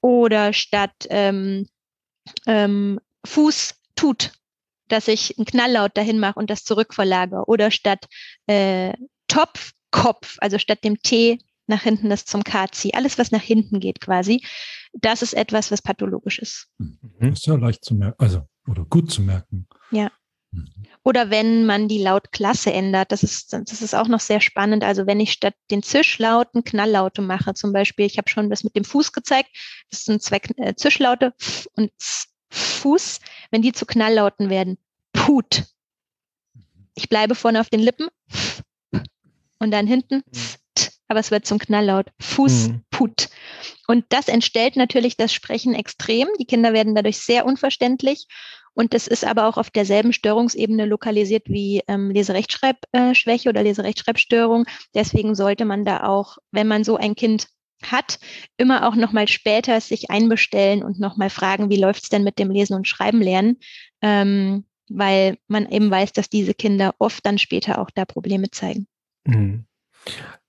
[0.00, 1.68] oder statt ähm,
[2.46, 4.32] ähm, Fuß tut,
[4.88, 8.06] dass ich einen Knalllaut dahin mache und das zurückverlagere oder statt
[8.46, 8.94] äh,
[9.34, 12.94] Topf Kopf, also statt dem T nach hinten das zum K ziehe.
[12.94, 14.44] Alles, was nach hinten geht quasi,
[14.92, 16.68] das ist etwas, was pathologisch ist.
[17.20, 19.66] Das ist ja leicht zu merken, also oder gut zu merken.
[19.90, 20.12] Ja.
[20.52, 20.68] Mhm.
[21.02, 24.84] Oder wenn man die Lautklasse ändert, das ist, das ist auch noch sehr spannend.
[24.84, 28.76] Also wenn ich statt den Zischlauten Knalllaute mache, zum Beispiel, ich habe schon das mit
[28.76, 29.50] dem Fuß gezeigt,
[29.90, 31.34] das sind zwei äh, Zischlaute
[31.74, 31.90] und
[32.50, 33.20] Fuß,
[33.50, 34.78] wenn die zu Knalllauten werden,
[35.12, 35.64] Put.
[36.94, 38.08] Ich bleibe vorne auf den Lippen
[39.64, 40.22] und dann hinten
[40.74, 42.06] T, aber es wird zum Knalllaut.
[42.20, 42.82] Fuß, Mhm.
[42.90, 43.28] Put.
[43.86, 46.28] Und das entstellt natürlich das Sprechen extrem.
[46.38, 48.26] Die Kinder werden dadurch sehr unverständlich.
[48.72, 54.66] Und das ist aber auch auf derselben Störungsebene lokalisiert wie ähm, Leserechtschreibschwäche oder Leserechtschreibstörung.
[54.94, 57.48] Deswegen sollte man da auch, wenn man so ein Kind
[57.84, 58.18] hat,
[58.56, 62.74] immer auch nochmal später sich einbestellen und nochmal fragen, wie läuft's denn mit dem Lesen
[62.74, 63.58] und Schreiben lernen,
[64.02, 68.86] ähm, weil man eben weiß, dass diese Kinder oft dann später auch da Probleme zeigen.
[69.26, 69.64] Mhm.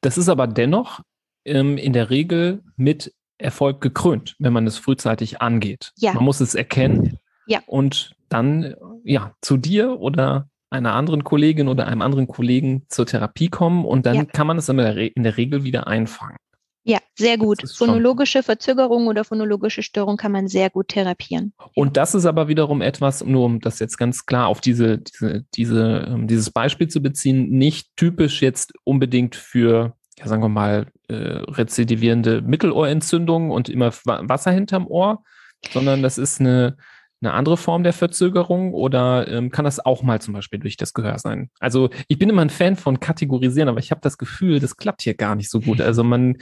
[0.02, 1.02] Das ist aber dennoch
[1.46, 5.92] ähm, in der Regel mit Erfolg gekrönt, wenn man es frühzeitig angeht.
[5.98, 6.14] Ja.
[6.14, 7.60] Man muss es erkennen Ja.
[7.68, 13.50] und dann ja zu dir oder einer anderen Kollegin oder einem anderen Kollegen zur Therapie
[13.50, 14.26] kommen und dann Ja.
[14.26, 16.38] kann man es in der, Re in der Regel wieder einfangen.
[16.88, 17.64] Ja, sehr gut.
[17.68, 21.54] Phonologische Verzögerung oder phonologische Störung kann man sehr gut therapieren.
[21.74, 25.46] Und das ist aber wiederum etwas, nur um das jetzt ganz klar auf diese, diese,
[25.56, 30.86] diese, ähm, dieses Beispiel zu beziehen, nicht typisch jetzt unbedingt für, ja, sagen wir mal,
[31.08, 35.24] äh, rezidivierende Mittelohrentzündungen und immer Wa- Wasser hinterm Ohr,
[35.72, 36.78] sondern das ist eine,
[37.20, 40.94] eine andere Form der Verzögerung oder ähm, kann das auch mal zum Beispiel durch das
[40.94, 41.50] Gehör sein?
[41.60, 45.02] Also ich bin immer ein Fan von kategorisieren, aber ich habe das Gefühl, das klappt
[45.02, 45.82] hier gar nicht so gut.
[45.82, 46.38] Also man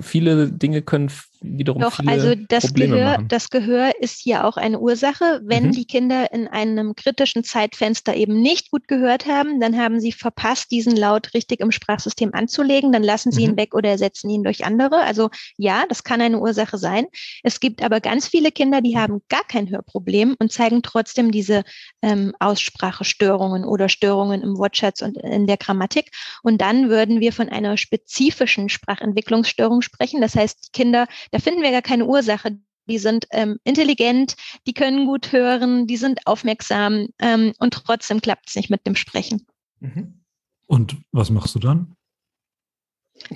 [0.00, 1.10] viele Dinge können
[1.46, 3.28] wiederum Doch, viele also das Probleme Gehör, machen.
[3.28, 5.40] das Gehör ist hier auch eine Ursache.
[5.44, 5.72] Wenn Mhm.
[5.72, 10.70] die Kinder in einem kritischen Zeitfenster eben nicht gut gehört haben, dann haben sie verpasst,
[10.70, 12.92] diesen Laut richtig im Sprachsystem anzulegen.
[12.92, 13.50] Dann lassen sie Mhm.
[13.52, 15.00] ihn weg oder ersetzen ihn durch andere.
[15.02, 17.06] Also ja, das kann eine Ursache sein.
[17.42, 21.62] Es gibt aber ganz viele Kinder, die haben gar kein Hörproblem und zeigen trotzdem diese
[22.02, 26.10] ähm, Aussprachestörungen oder Störungen im Wortschatz und in der Grammatik.
[26.42, 30.20] Und dann würden wir von einer spezifischen Sprachentwicklungsstörung sprechen.
[30.20, 31.06] Das heißt, die Kinder,
[31.36, 32.58] da finden wir gar keine Ursache.
[32.88, 38.48] Die sind ähm, intelligent, die können gut hören, die sind aufmerksam ähm, und trotzdem klappt
[38.48, 39.44] es nicht mit dem Sprechen.
[39.80, 40.22] Mhm.
[40.66, 41.94] Und was machst du dann?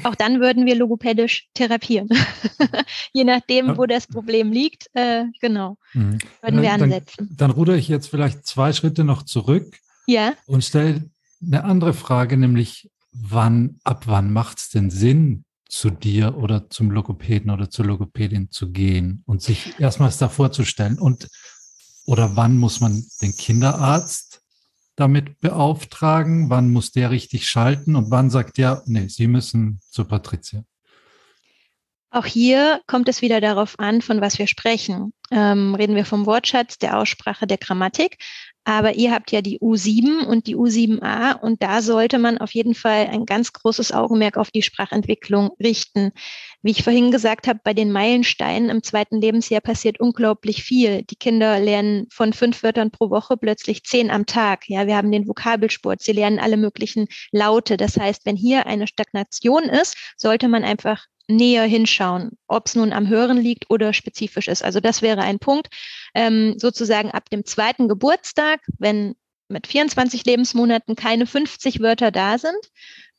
[0.05, 2.09] Auch dann würden wir logopädisch therapieren.
[3.13, 6.19] Je nachdem, wo das Problem liegt, äh, genau, Mhm.
[6.41, 7.29] würden wir Dann- ansetzen.
[7.37, 11.11] Dann rudere ich jetzt vielleicht zwei Schritte noch zurück Ja, und stelle
[11.45, 16.91] eine andere Frage, nämlich wann, ab wann macht es denn Sinn, zu dir oder zum
[16.91, 20.99] Logopäden oder zur Logopädin zu gehen und sich erstmals da vorzustellen?
[20.99, 21.29] Und
[22.07, 24.43] oder wann muss man den Kinderarzt
[24.97, 26.51] damit beauftragen?
[26.51, 27.97] Wann muss der richtig schalten?
[27.97, 30.65] Und wann sagt der, nee, Sie müssen zu Patricia?
[32.13, 35.13] Auch hier kommt es wieder darauf an, von was wir sprechen.
[35.31, 38.19] Ähm, reden wir vom Wortschatz, der Aussprache, der Grammatik.
[38.65, 42.75] Aber ihr habt ja die U7 und die U7a und da sollte man auf jeden
[42.75, 46.13] Fall ein ganz großes Augenmerk auf die Sprachentwicklung richten.
[46.63, 51.03] Wie ich vorhin gesagt habe, bei den Meilensteinen im zweiten Lebensjahr passiert unglaublich viel.
[51.05, 54.69] Die Kinder lernen von fünf Wörtern pro Woche plötzlich zehn am Tag.
[54.69, 56.03] Ja, wir haben den Vokabelsport.
[56.03, 57.79] Sie lernen alle möglichen Laute.
[57.79, 62.93] Das heißt, wenn hier eine Stagnation ist, sollte man einfach näher hinschauen, ob es nun
[62.93, 64.63] am Hören liegt oder spezifisch ist.
[64.65, 65.69] Also das wäre ein Punkt.
[66.15, 69.15] Ähm, sozusagen ab dem zweiten Geburtstag, wenn
[69.49, 72.59] mit 24 Lebensmonaten keine 50 Wörter da sind,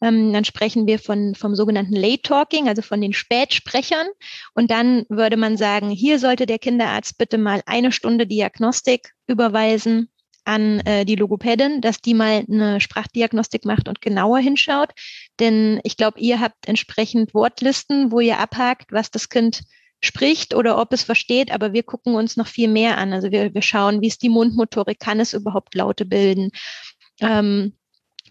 [0.04, 4.08] Ähm, dann sprechen wir von, vom sogenannten Late Talking, also von den Spätsprechern.
[4.56, 10.10] Und dann würde man sagen, hier sollte der Kinderarzt bitte mal eine Stunde Diagnostik überweisen
[10.46, 14.92] an äh, die Logopädin, dass die mal eine Sprachdiagnostik macht und genauer hinschaut.
[15.40, 19.62] Denn ich glaube, ihr habt entsprechend Wortlisten, wo ihr abhakt, was das Kind
[20.04, 23.14] spricht oder ob es versteht, aber wir gucken uns noch viel mehr an.
[23.14, 26.50] Also wir, wir schauen, wie ist die Mundmotorik, kann es überhaupt Laute bilden?
[27.20, 27.74] Ähm,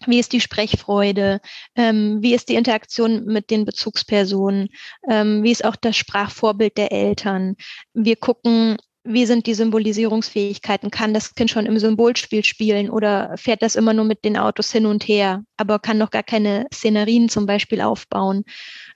[0.07, 1.39] wie ist die Sprechfreude?
[1.75, 4.69] Ähm, wie ist die Interaktion mit den Bezugspersonen?
[5.09, 7.55] Ähm, wie ist auch das Sprachvorbild der Eltern?
[7.93, 10.91] Wir gucken, wie sind die Symbolisierungsfähigkeiten?
[10.91, 14.71] Kann das Kind schon im Symbolspiel spielen oder fährt das immer nur mit den Autos
[14.71, 18.43] hin und her, aber kann noch gar keine Szenerien zum Beispiel aufbauen?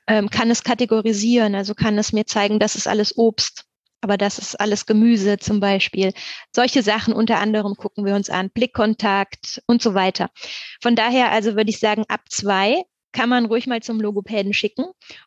[0.08, 3.66] Ähm, kann es kategorisieren, also kann es mir zeigen, das ist alles Obst,
[4.02, 6.14] aber das ist alles Gemüse zum Beispiel.
[6.56, 10.30] Solche Sachen unter anderem gucken wir uns an, Blickkontakt und so weiter.
[10.82, 14.86] Von daher also würde ich sagen, ab zwei kann man ruhig mal zum Logopäden schicken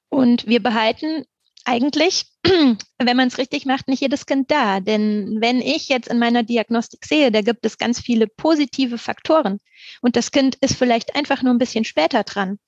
[0.08, 1.24] und wir behalten
[1.64, 4.80] eigentlich, wenn man es richtig macht, nicht jedes Kind da.
[4.80, 9.58] Denn wenn ich jetzt in meiner Diagnostik sehe, da gibt es ganz viele positive Faktoren
[10.00, 12.58] und das Kind ist vielleicht einfach nur ein bisschen später dran,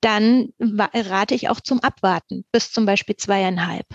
[0.00, 3.86] dann rate ich auch zum Abwarten bis zum Beispiel zweieinhalb.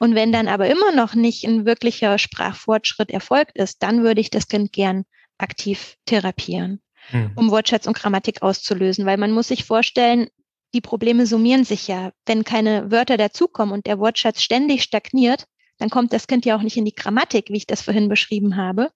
[0.00, 4.30] Und wenn dann aber immer noch nicht ein wirklicher Sprachfortschritt erfolgt ist, dann würde ich
[4.30, 5.04] das Kind gern
[5.38, 7.32] aktiv therapieren, hm.
[7.36, 10.28] um Wortschatz und Grammatik auszulösen, weil man muss sich vorstellen,
[10.76, 12.12] die Probleme summieren sich ja.
[12.26, 15.46] Wenn keine Wörter dazukommen und der Wortschatz ständig stagniert,
[15.78, 18.56] dann kommt das Kind ja auch nicht in die Grammatik, wie ich das vorhin beschrieben
[18.56, 18.90] habe.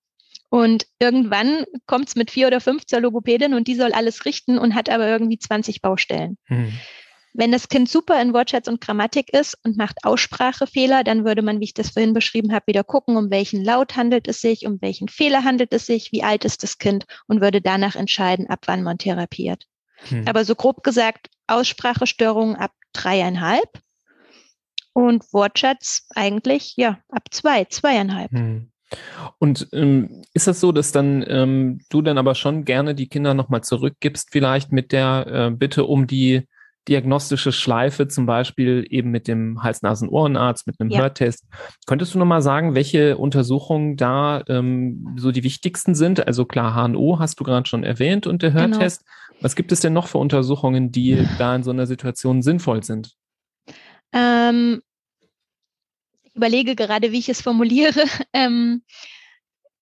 [0.50, 4.58] Und irgendwann kommt es mit vier oder fünf zur Logopädin und die soll alles richten
[4.58, 6.36] und hat aber irgendwie 20 Baustellen.
[6.44, 6.72] Hm.
[7.32, 11.60] Wenn das Kind super in Wortschatz und Grammatik ist und macht Aussprachefehler, dann würde man,
[11.60, 14.82] wie ich das vorhin beschrieben habe, wieder gucken, um welchen Laut handelt es sich, um
[14.82, 18.64] welchen Fehler handelt es sich, wie alt ist das Kind und würde danach entscheiden, ab
[18.66, 19.64] wann man therapiert.
[20.08, 20.24] Hm.
[20.26, 23.68] Aber so grob gesagt, Aussprachestörungen ab dreieinhalb
[24.92, 28.30] und Wortschatz eigentlich ja ab zwei, zweieinhalb.
[28.32, 28.70] Hm.
[29.38, 33.34] Und ähm, ist das so, dass dann ähm, du dann aber schon gerne die Kinder
[33.34, 36.48] nochmal zurückgibst, vielleicht mit der äh, Bitte um die
[36.88, 41.00] diagnostische Schleife, zum Beispiel eben mit dem Hals-Nasen-Ohrenarzt, mit einem ja.
[41.00, 41.46] Hörtest.
[41.86, 46.26] Könntest du nochmal sagen, welche Untersuchungen da ähm, so die wichtigsten sind?
[46.26, 48.78] Also klar, HNO hast du gerade schon erwähnt und der genau.
[48.78, 49.04] Hörtest.
[49.04, 49.29] Genau.
[49.40, 53.16] Was gibt es denn noch für Untersuchungen, die da in so einer Situation sinnvoll sind?
[54.12, 54.82] Ähm,
[56.22, 58.04] ich überlege gerade, wie ich es formuliere.
[58.32, 58.82] Ähm,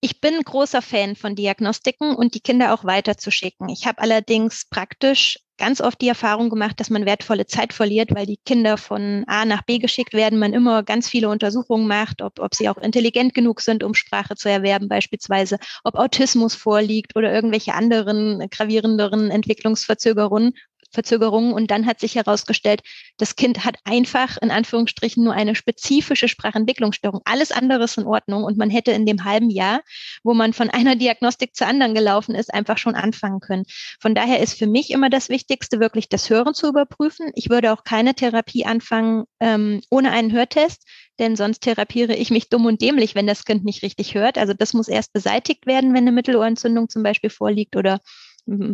[0.00, 3.68] ich bin großer Fan von Diagnostiken und die Kinder auch weiterzuschicken.
[3.68, 8.26] Ich habe allerdings praktisch ganz oft die Erfahrung gemacht, dass man wertvolle Zeit verliert, weil
[8.26, 12.38] die Kinder von A nach B geschickt werden, man immer ganz viele Untersuchungen macht, ob,
[12.38, 17.32] ob sie auch intelligent genug sind, um Sprache zu erwerben beispielsweise, ob Autismus vorliegt oder
[17.32, 20.54] irgendwelche anderen gravierenderen Entwicklungsverzögerungen.
[20.90, 21.53] Verzögerungen.
[21.53, 22.83] Und dann hat sich herausgestellt,
[23.16, 27.20] das Kind hat einfach in Anführungsstrichen nur eine spezifische Sprachentwicklungsstörung.
[27.24, 28.44] Alles andere ist in Ordnung.
[28.44, 29.81] Und man hätte in dem halben Jahr,
[30.22, 33.64] wo man von einer Diagnostik zur anderen gelaufen ist, einfach schon anfangen können.
[34.01, 37.31] Von daher ist für mich immer das Wichtigste, wirklich das Hören zu überprüfen.
[37.35, 40.85] Ich würde auch keine Therapie anfangen ähm, ohne einen Hörtest
[41.18, 44.38] denn sonst therapiere ich mich dumm und dämlich, wenn das Kind nicht richtig hört.
[44.38, 48.01] Also das muss erst beseitigt werden, wenn eine Mittelohrentzündung zum Beispiel vorliegt oder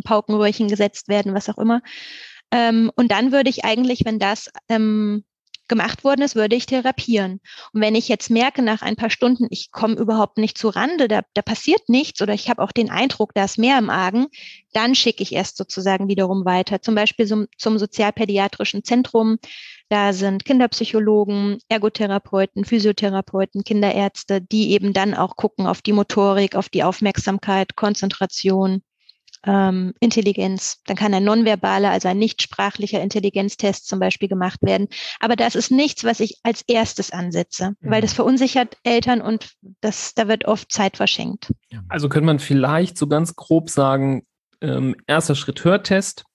[0.03, 1.81] Paukenröhrchen gesetzt werden, was auch immer.
[2.51, 5.23] Ähm, und dann würde ich eigentlich, wenn das ähm,
[5.67, 7.39] gemacht worden ist, würde ich therapieren.
[7.73, 11.07] Und wenn ich jetzt merke nach ein paar Stunden, ich komme überhaupt nicht zu Rande,
[11.07, 14.27] da, da passiert nichts oder ich habe auch den Eindruck, da ist mehr im Argen,
[14.73, 16.81] dann schicke ich erst sozusagen wiederum weiter.
[16.81, 19.37] Zum Beispiel zum, zum sozialpädiatrischen Zentrum.
[19.89, 26.69] Da sind Kinderpsychologen, Ergotherapeuten, Physiotherapeuten, Kinderärzte, die eben dann auch gucken auf die Motorik, auf
[26.69, 28.81] die Aufmerksamkeit, Konzentration
[29.45, 30.81] ähm, Intelligenz.
[30.85, 34.87] Dann kann ein nonverbaler, also ein nichtsprachlicher Intelligenztest zum Beispiel gemacht werden.
[35.19, 37.91] Aber das ist nichts, was ich als erstes ansetze, mhm.
[37.91, 41.53] weil das verunsichert Eltern und das, da wird oft Zeit verschenkt.
[41.89, 44.25] Also könnte man vielleicht so ganz grob sagen,
[44.61, 46.25] ähm, erster Schritt Hörtest,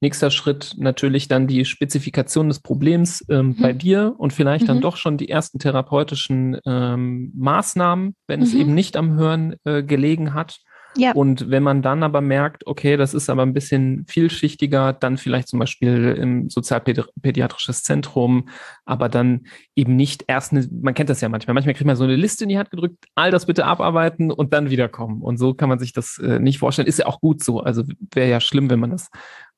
[0.00, 3.56] Nächster Schritt natürlich dann die Spezifikation des Problems ähm, mhm.
[3.60, 4.68] bei dir und vielleicht mhm.
[4.68, 8.46] dann doch schon die ersten therapeutischen ähm, Maßnahmen, wenn mhm.
[8.46, 10.58] es eben nicht am Hören äh, gelegen hat.
[10.98, 11.12] Ja.
[11.12, 15.48] Und wenn man dann aber merkt, okay, das ist aber ein bisschen vielschichtiger, dann vielleicht
[15.48, 18.48] zum Beispiel im sozialpädiatrisches Zentrum,
[18.84, 19.46] aber dann
[19.76, 22.44] eben nicht erst, eine, man kennt das ja manchmal, manchmal kriegt man so eine Liste
[22.44, 25.22] in die Hand gedrückt, all das bitte abarbeiten und dann wiederkommen.
[25.22, 26.88] Und so kann man sich das äh, nicht vorstellen.
[26.88, 27.60] Ist ja auch gut so.
[27.60, 29.08] Also wäre ja schlimm, wenn man das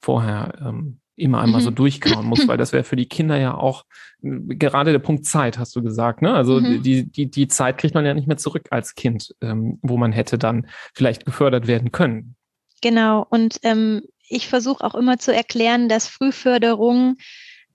[0.00, 1.64] vorher ähm, immer einmal mhm.
[1.64, 3.84] so durchkauen muss, weil das wäre für die Kinder ja auch
[4.22, 6.22] gerade der Punkt Zeit, hast du gesagt.
[6.22, 6.32] Ne?
[6.32, 6.82] Also mhm.
[6.82, 10.12] die, die, die Zeit kriegt man ja nicht mehr zurück als Kind, ähm, wo man
[10.12, 12.36] hätte dann vielleicht gefördert werden können.
[12.82, 13.26] Genau.
[13.28, 17.16] Und ähm, ich versuche auch immer zu erklären, dass Frühförderung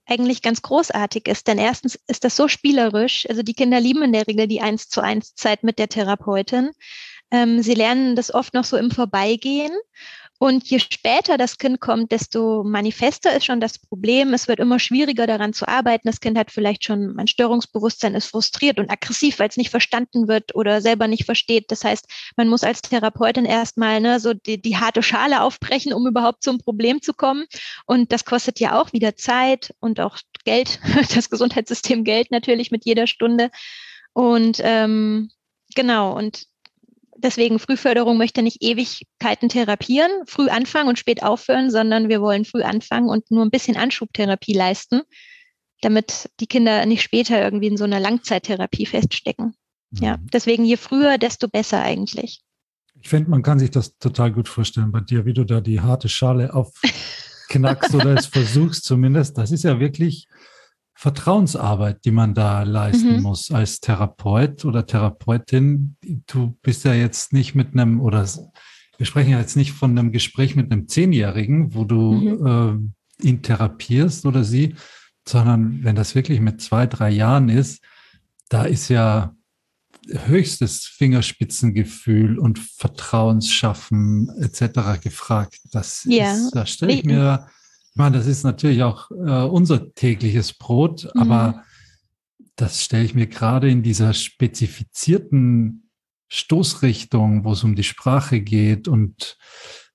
[0.06, 1.48] eigentlich ganz großartig ist.
[1.48, 3.28] Denn erstens ist das so spielerisch.
[3.28, 6.70] Also die Kinder lieben in der Regel die eins zu eins Zeit mit der Therapeutin.
[7.30, 9.72] Ähm, sie lernen das oft noch so im Vorbeigehen.
[10.38, 14.34] Und je später das Kind kommt, desto manifester ist schon das Problem.
[14.34, 16.08] Es wird immer schwieriger daran zu arbeiten.
[16.08, 20.28] Das Kind hat vielleicht schon ein Störungsbewusstsein, ist frustriert und aggressiv, weil es nicht verstanden
[20.28, 21.70] wird oder selber nicht versteht.
[21.70, 22.06] Das heißt,
[22.36, 26.58] man muss als Therapeutin erstmal ne, so die, die harte Schale aufbrechen, um überhaupt zum
[26.58, 27.46] Problem zu kommen.
[27.86, 30.80] Und das kostet ja auch wieder Zeit und auch Geld,
[31.14, 33.50] das Gesundheitssystem Geld natürlich mit jeder Stunde.
[34.12, 35.30] Und ähm,
[35.74, 36.46] genau, und
[37.18, 42.62] Deswegen Frühförderung möchte nicht Ewigkeiten therapieren, früh anfangen und spät aufhören, sondern wir wollen früh
[42.62, 45.02] anfangen und nur ein bisschen Anschubtherapie leisten,
[45.80, 49.54] damit die Kinder nicht später irgendwie in so einer Langzeittherapie feststecken.
[49.90, 50.02] Mhm.
[50.02, 52.40] Ja, deswegen je früher, desto besser eigentlich.
[53.00, 55.80] Ich finde, man kann sich das total gut vorstellen bei dir, wie du da die
[55.80, 59.38] harte Schale aufknackst oder es versuchst zumindest.
[59.38, 60.28] Das ist ja wirklich
[60.98, 63.22] Vertrauensarbeit, die man da leisten mhm.
[63.22, 65.96] muss als Therapeut oder Therapeutin.
[66.26, 68.26] Du bist ja jetzt nicht mit einem, oder
[68.96, 72.92] wir sprechen ja jetzt nicht von einem Gespräch mit einem Zehnjährigen, wo du mhm.
[73.20, 74.74] äh, ihn therapierst oder sie,
[75.28, 77.84] sondern wenn das wirklich mit zwei, drei Jahren ist,
[78.48, 79.34] da ist ja
[80.08, 85.02] höchstes Fingerspitzengefühl und Vertrauensschaffen etc.
[85.02, 85.58] gefragt.
[85.72, 86.32] Das ja.
[86.32, 87.48] ist, da stelle ich mir
[87.96, 91.20] meine, das ist natürlich auch äh, unser tägliches Brot, mhm.
[91.20, 91.64] aber
[92.56, 95.90] das stelle ich mir gerade in dieser spezifizierten
[96.28, 99.36] Stoßrichtung, wo es um die Sprache geht und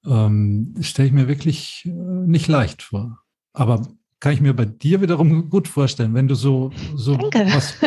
[0.05, 3.19] ähm, stelle ich mir wirklich äh, nicht leicht vor.
[3.53, 3.87] Aber
[4.19, 7.81] kann ich mir bei dir wiederum gut vorstellen, wenn du so, so was,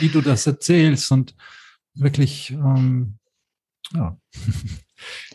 [0.00, 1.34] wie du das erzählst und
[1.94, 3.18] wirklich, ähm,
[3.94, 4.18] ja.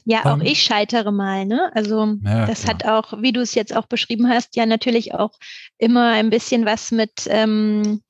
[0.06, 1.72] Ja, auch um, ich scheitere mal, ne?
[1.74, 2.74] Also ja, das klar.
[2.74, 5.32] hat auch, wie du es jetzt auch beschrieben hast, ja natürlich auch
[5.78, 8.02] immer ein bisschen was mit ähm,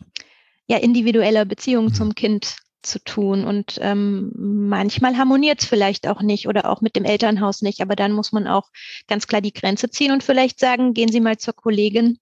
[0.67, 1.93] ja, individueller Beziehung mhm.
[1.93, 3.45] zum Kind zu tun.
[3.45, 7.81] Und ähm, manchmal harmoniert es vielleicht auch nicht oder auch mit dem Elternhaus nicht.
[7.81, 8.69] Aber dann muss man auch
[9.07, 12.19] ganz klar die Grenze ziehen und vielleicht sagen, gehen Sie mal zur Kollegin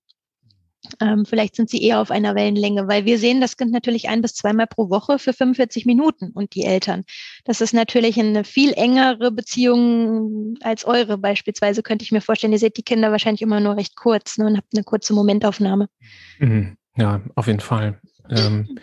[1.00, 4.22] ähm, vielleicht sind sie eher auf einer Wellenlänge, weil wir sehen das Kind natürlich ein
[4.22, 7.04] bis zweimal pro Woche für 45 Minuten und die Eltern.
[7.46, 12.54] Das ist natürlich eine viel engere Beziehung als eure beispielsweise, könnte ich mir vorstellen.
[12.54, 15.88] Ihr seht die Kinder wahrscheinlich immer nur recht kurz ne, und habt eine kurze Momentaufnahme.
[16.40, 16.78] Mhm.
[16.98, 18.00] Ja, auf jeden Fall.
[18.30, 18.80] Ähm,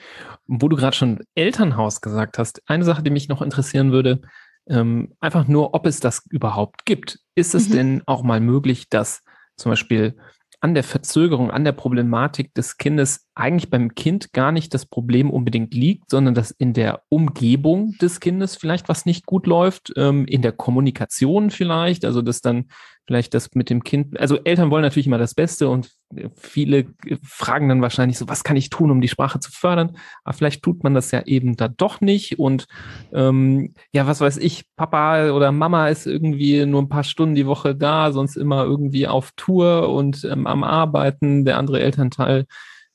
[0.47, 4.21] wo du gerade schon Elternhaus gesagt hast, eine Sache, die mich noch interessieren würde,
[4.69, 7.21] ähm, einfach nur, ob es das überhaupt gibt.
[7.35, 7.73] Ist es mhm.
[7.73, 9.23] denn auch mal möglich, dass
[9.57, 10.17] zum Beispiel
[10.61, 15.31] an der Verzögerung, an der Problematik des Kindes eigentlich beim Kind gar nicht das Problem
[15.31, 20.27] unbedingt liegt, sondern dass in der Umgebung des Kindes vielleicht was nicht gut läuft, ähm,
[20.27, 22.67] in der Kommunikation vielleicht, also dass dann
[23.07, 25.91] vielleicht das mit dem Kind, also Eltern wollen natürlich immer das Beste und
[26.37, 26.87] viele
[27.23, 29.97] fragen dann wahrscheinlich so, was kann ich tun, um die Sprache zu fördern?
[30.25, 32.67] Aber vielleicht tut man das ja eben da doch nicht und
[33.13, 37.47] ähm, ja, was weiß ich, Papa oder Mama ist irgendwie nur ein paar Stunden die
[37.47, 42.47] Woche da, sonst immer irgendwie auf Tour und ähm, am Arbeiten, der andere Elternteil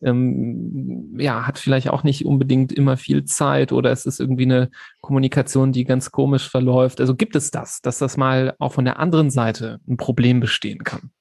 [0.03, 4.69] ähm, ja, hat vielleicht auch nicht unbedingt immer viel Zeit oder es ist irgendwie eine
[5.01, 6.99] Kommunikation, die ganz komisch verläuft.
[6.99, 10.83] Also gibt es das, dass das mal auch von der anderen Seite ein Problem bestehen
[10.83, 11.11] kann?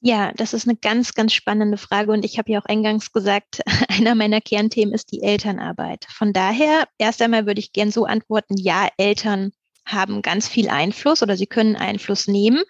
[0.00, 3.62] Ja, das ist eine ganz, ganz spannende Frage und ich habe ja auch eingangs gesagt,
[3.88, 6.06] einer meiner Kernthemen ist die Elternarbeit.
[6.10, 9.52] Von daher, erst einmal würde ich gern so antworten, ja, Eltern
[9.86, 12.62] haben ganz viel Einfluss oder sie können Einfluss nehmen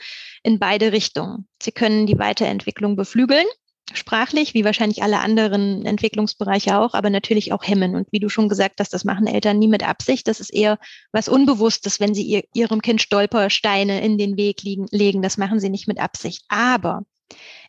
[0.43, 1.49] in beide Richtungen.
[1.61, 3.47] Sie können die Weiterentwicklung beflügeln
[3.93, 7.95] sprachlich, wie wahrscheinlich alle anderen Entwicklungsbereiche auch, aber natürlich auch hemmen.
[7.95, 10.26] Und wie du schon gesagt hast, das machen Eltern nie mit Absicht.
[10.26, 10.78] Das ist eher
[11.12, 15.20] was Unbewusstes, wenn sie ihr, ihrem Kind Stolpersteine in den Weg liegen, legen.
[15.20, 16.45] Das machen sie nicht mit Absicht.
[16.49, 17.05] Aber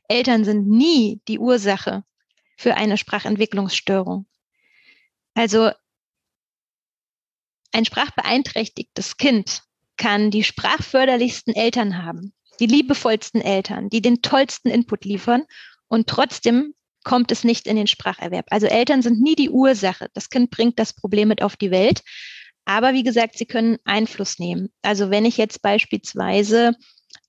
[0.08, 2.04] Eltern sind nie die Ursache
[2.58, 4.26] für eine Sprachentwicklungsstörung.
[5.34, 5.72] Also
[7.74, 9.64] ein sprachbeeinträchtigtes Kind
[9.98, 15.44] kann die sprachförderlichsten Eltern haben, die liebevollsten Eltern, die den tollsten Input liefern
[15.96, 16.74] und trotzdem
[17.06, 18.48] kommt es nicht in den Spracherwerb.
[18.50, 20.10] Also Eltern sind nie die Ursache.
[20.14, 22.02] Das Kind bringt das Problem mit auf die Welt.
[22.66, 24.68] Aber wie gesagt, sie können Einfluss nehmen.
[24.82, 26.74] Also wenn ich jetzt beispielsweise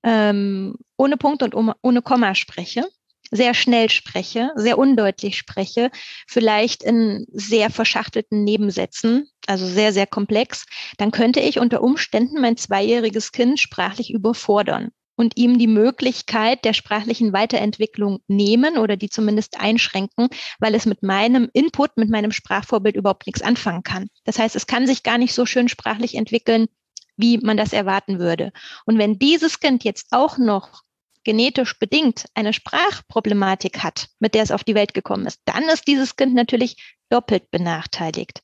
[0.03, 2.89] ähm, ohne Punkt und ohne Komma spreche,
[3.31, 5.89] sehr schnell spreche, sehr undeutlich spreche,
[6.27, 10.65] vielleicht in sehr verschachtelten Nebensätzen, also sehr, sehr komplex,
[10.97, 16.73] dann könnte ich unter Umständen mein zweijähriges Kind sprachlich überfordern und ihm die Möglichkeit der
[16.73, 22.95] sprachlichen Weiterentwicklung nehmen oder die zumindest einschränken, weil es mit meinem Input, mit meinem Sprachvorbild
[22.95, 24.07] überhaupt nichts anfangen kann.
[24.23, 26.67] Das heißt, es kann sich gar nicht so schön sprachlich entwickeln,
[27.17, 28.51] wie man das erwarten würde.
[28.85, 30.83] Und wenn dieses Kind jetzt auch noch
[31.27, 35.85] genetisch bedingt eine Sprachproblematik hat, mit der es auf die Welt gekommen ist, dann ist
[35.85, 38.39] dieses Kind natürlich doppelt benachteiligt.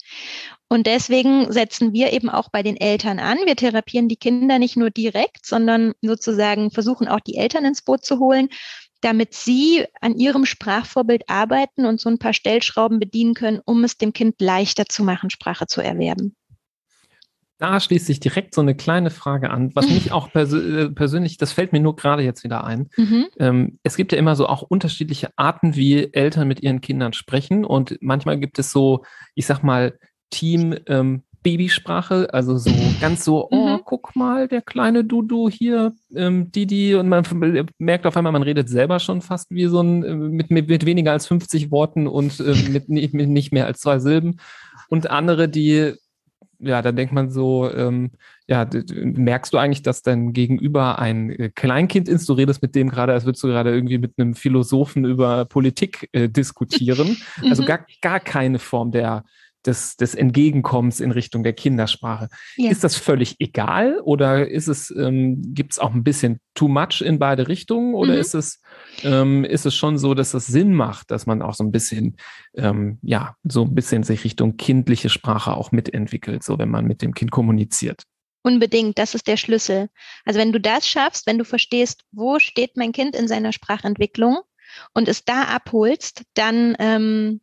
[0.68, 3.38] Und deswegen setzen wir eben auch bei den Eltern an.
[3.46, 8.04] Wir therapieren die Kinder nicht nur direkt, sondern sozusagen versuchen auch die Eltern ins Boot
[8.04, 8.50] zu holen,
[9.00, 13.98] damit sie an ihrem Sprachvorbild arbeiten und so ein paar Stellschrauben bedienen können, um es
[13.98, 16.36] dem Kind leichter zu machen, Sprache zu erwerben.
[17.64, 21.38] Da schließt sich direkt so eine kleine Frage an, was mich auch pers äh, persönlich,
[21.38, 22.90] das fällt mir nur gerade jetzt wieder ein.
[22.98, 23.28] Mhm.
[23.40, 27.64] Ähm, es gibt ja immer so auch unterschiedliche Arten, wie Eltern mit ihren Kindern sprechen.
[27.64, 29.98] Und manchmal gibt es so, ich sag mal,
[30.30, 33.82] Team ähm, Babysprache, also so ganz so, oh, mhm.
[33.86, 37.24] guck mal, der kleine Dudu hier, ähm, Didi, und man
[37.78, 40.86] merkt auf einmal, man redet selber schon fast wie so ein, äh, mit, mit, mit
[40.86, 44.42] weniger als 50 Worten und äh, mit, mit nicht mehr als zwei Silben.
[44.90, 45.94] Und andere, die,
[46.64, 48.12] ja, da denkt man so, ähm,
[48.48, 52.28] ja, merkst du eigentlich, dass dein Gegenüber ein äh, Kleinkind ist?
[52.28, 56.10] Du redest mit dem gerade, als würdest du gerade irgendwie mit einem Philosophen über Politik
[56.12, 57.18] äh, diskutieren.
[57.50, 57.68] Also mhm.
[57.68, 59.26] gar, gar keine Form der
[59.66, 62.30] des, des Entgegenkommens in Richtung der Kindersprache.
[62.56, 62.70] Ja.
[62.70, 67.02] Ist das völlig egal oder ist es, ähm, gibt es auch ein bisschen too much
[67.02, 68.20] in beide Richtungen oder mhm.
[68.20, 68.62] ist es,
[69.04, 72.18] ähm, ist es schon so, dass das Sinn macht, dass man auch so ein bisschen,
[72.56, 77.02] ähm, ja, so ein bisschen sich Richtung kindliche Sprache auch mitentwickelt, so wenn man mit
[77.02, 78.04] dem Kind kommuniziert?
[78.46, 79.90] Unbedingt, das ist der Schlüssel.
[80.26, 84.40] Also wenn du das schaffst, wenn du verstehst, wo steht mein Kind in seiner Sprachentwicklung
[84.94, 87.40] und es da abholst, dann ähm,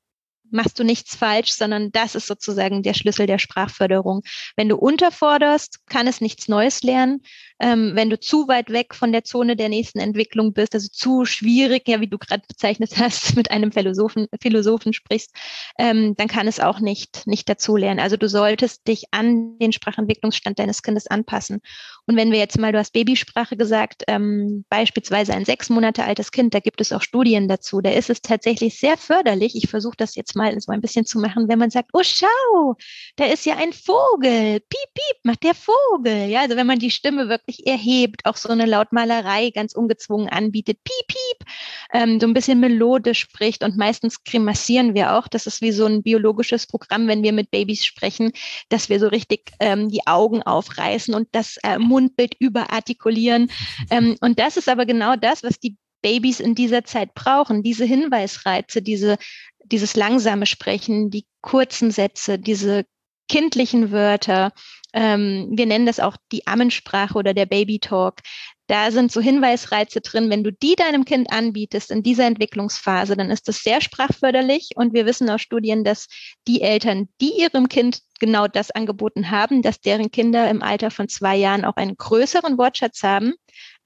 [0.51, 4.23] machst du nichts falsch, sondern das ist sozusagen der Schlüssel der Sprachförderung.
[4.57, 7.23] Wenn du unterforderst, kann es nichts Neues lernen
[7.61, 11.25] ähm, wenn du zu weit weg von der Zone der nächsten Entwicklung bist, also zu
[11.25, 15.31] schwierig, ja, wie du gerade bezeichnet hast, mit einem Philosophen, Philosophen sprichst,
[15.79, 18.01] ähm, dann kann es auch nicht, nicht dazulernen.
[18.01, 21.61] Also du solltest dich an den Sprachentwicklungsstand deines Kindes anpassen.
[22.07, 26.33] Und wenn wir jetzt mal, du hast Babysprache gesagt, ähm, beispielsweise ein sechs Monate altes
[26.33, 29.55] Kind, da gibt es auch Studien dazu, da ist es tatsächlich sehr förderlich.
[29.55, 32.77] Ich versuche das jetzt mal so ein bisschen zu machen, wenn man sagt, oh schau,
[33.17, 36.29] da ist ja ein Vogel, piep, piep, macht der Vogel.
[36.29, 40.29] Ja, also wenn man die Stimme wirklich wirklich erhebt, auch so eine Lautmalerei ganz ungezwungen
[40.29, 41.49] anbietet, piep, piep,
[41.93, 45.29] ähm, so ein bisschen melodisch spricht und meistens grimassieren wir auch.
[45.29, 48.33] Das ist wie so ein biologisches Programm, wenn wir mit Babys sprechen,
[48.69, 53.51] dass wir so richtig ähm, die Augen aufreißen und das äh, Mundbild überartikulieren.
[53.91, 57.85] Ähm, und das ist aber genau das, was die Babys in dieser Zeit brauchen, diese
[57.85, 59.19] Hinweisreize, diese,
[59.65, 62.85] dieses langsame Sprechen, die kurzen Sätze, diese
[63.29, 64.53] kindlichen Wörter,
[64.93, 68.21] ähm, wir nennen das auch die Ammensprache oder der Baby Talk.
[68.67, 70.31] Da sind so Hinweisreize drin.
[70.31, 74.71] Wenn du die deinem Kind anbietest in dieser Entwicklungsphase, dann ist das sehr sprachförderlich.
[74.77, 76.07] Und wir wissen aus Studien, dass
[76.47, 81.09] die Eltern, die ihrem Kind genau das angeboten haben, dass deren Kinder im Alter von
[81.09, 83.35] zwei Jahren auch einen größeren Wortschatz haben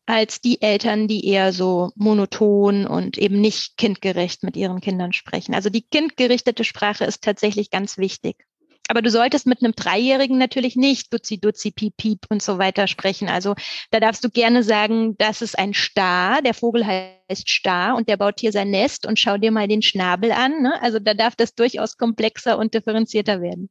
[0.07, 5.55] als die Eltern, die eher so monoton und eben nicht kindgerecht mit ihren Kindern sprechen.
[5.55, 8.45] Also die kindgerichtete Sprache ist tatsächlich ganz wichtig.
[8.89, 12.87] Aber du solltest mit einem Dreijährigen natürlich nicht Duzi, Duzi, Piep, Piep und so weiter
[12.87, 13.29] sprechen.
[13.29, 13.55] Also
[13.91, 16.43] da darfst du gerne sagen, das ist ein Star.
[16.43, 19.81] Der Vogel heißt Star und der baut hier sein Nest und schau dir mal den
[19.81, 20.61] Schnabel an.
[20.61, 20.83] Ne?
[20.83, 23.71] Also da darf das durchaus komplexer und differenzierter werden.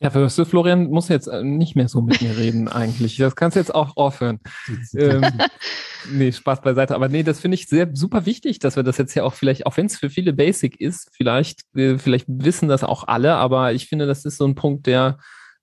[0.00, 3.16] Ja, für du, Florian, muss jetzt äh, nicht mehr so mit mir reden eigentlich.
[3.16, 4.38] Das kannst du jetzt auch aufhören.
[4.96, 5.22] ähm,
[6.12, 6.94] nee, Spaß beiseite.
[6.94, 9.66] Aber nee, das finde ich sehr super wichtig, dass wir das jetzt ja auch vielleicht,
[9.66, 13.72] auch wenn es für viele basic ist, vielleicht, äh, vielleicht wissen das auch alle, aber
[13.72, 15.18] ich finde, das ist so ein Punkt, der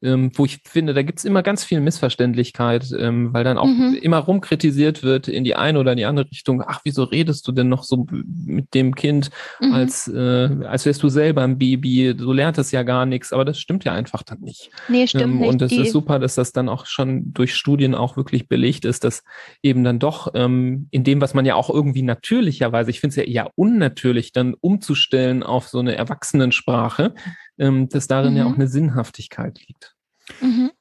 [0.05, 3.67] ähm, wo ich finde, da gibt es immer ganz viel Missverständlichkeit, ähm, weil dann auch
[3.67, 3.97] mhm.
[4.01, 6.63] immer rumkritisiert wird in die eine oder in die andere Richtung.
[6.65, 8.05] Ach, wieso redest du denn noch so
[8.45, 9.73] mit dem Kind, mhm.
[9.73, 12.15] als, äh, als wärst du selber ein Baby?
[12.17, 14.69] So lernt es ja gar nichts, aber das stimmt ja einfach dann nicht.
[14.87, 15.49] Nee, stimmt ähm, nicht.
[15.49, 19.03] Und es ist super, dass das dann auch schon durch Studien auch wirklich belegt ist,
[19.03, 19.23] dass
[19.63, 23.15] eben dann doch ähm, in dem, was man ja auch irgendwie natürlicherweise, ich finde es
[23.15, 27.15] ja eher unnatürlich, dann umzustellen auf so eine Erwachsenensprache,
[27.57, 28.37] ähm, dass darin mhm.
[28.37, 29.94] ja auch eine Sinnhaftigkeit liegt.
[30.41, 30.71] Mhm.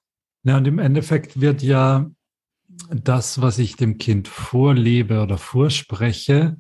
[0.45, 2.11] Ja, und im Endeffekt wird ja
[2.91, 6.59] das, was ich dem Kind vorlebe oder vorspreche,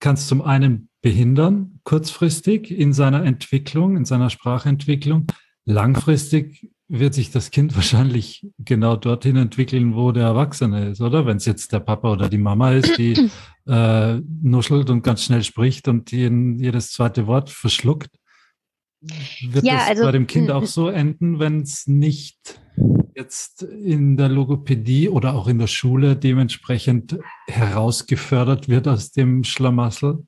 [0.00, 5.26] kann es zum einen behindern, kurzfristig in seiner Entwicklung, in seiner Sprachentwicklung.
[5.64, 11.26] Langfristig wird sich das Kind wahrscheinlich genau dorthin entwickeln, wo der Erwachsene ist, oder?
[11.26, 13.30] Wenn es jetzt der Papa oder die Mama ist, die
[13.66, 18.10] äh, nuschelt und ganz schnell spricht und jeden, jedes zweite Wort verschluckt,
[19.00, 22.60] wird ja, das also, bei dem Kind auch so enden, wenn es nicht
[23.14, 27.18] jetzt in der Logopädie oder auch in der Schule dementsprechend
[27.48, 30.26] herausgefördert wird aus dem Schlamassel?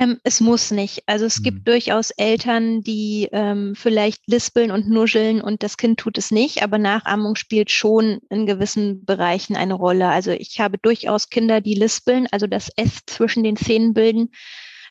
[0.00, 1.02] Ähm, es muss nicht.
[1.04, 1.42] Also es mhm.
[1.42, 6.62] gibt durchaus Eltern, die ähm, vielleicht lispeln und nuscheln und das Kind tut es nicht,
[6.62, 10.08] aber Nachahmung spielt schon in gewissen Bereichen eine Rolle.
[10.08, 14.30] Also ich habe durchaus Kinder, die lispeln, also das S zwischen den Zähnen bilden.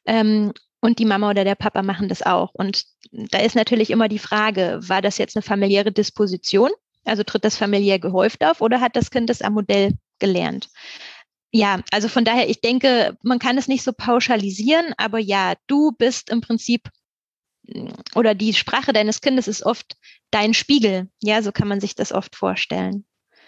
[0.05, 2.53] Ähm, und die Mama oder der Papa machen das auch.
[2.53, 6.69] Und da ist natürlich immer die Frage, war das jetzt eine familiäre Disposition?
[7.05, 10.69] Also tritt das familiär gehäuft auf oder hat das Kind das am Modell gelernt?
[11.51, 15.91] ja, also von daher, ich denke, man kann es nicht so pauschalisieren, aber ja, du
[15.97, 16.89] bist im Prinzip
[18.15, 19.97] oder die Sprache deines Kindes ist oft
[20.31, 21.09] dein Spiegel.
[21.21, 23.05] Ja, so kann man sich das oft vorstellen.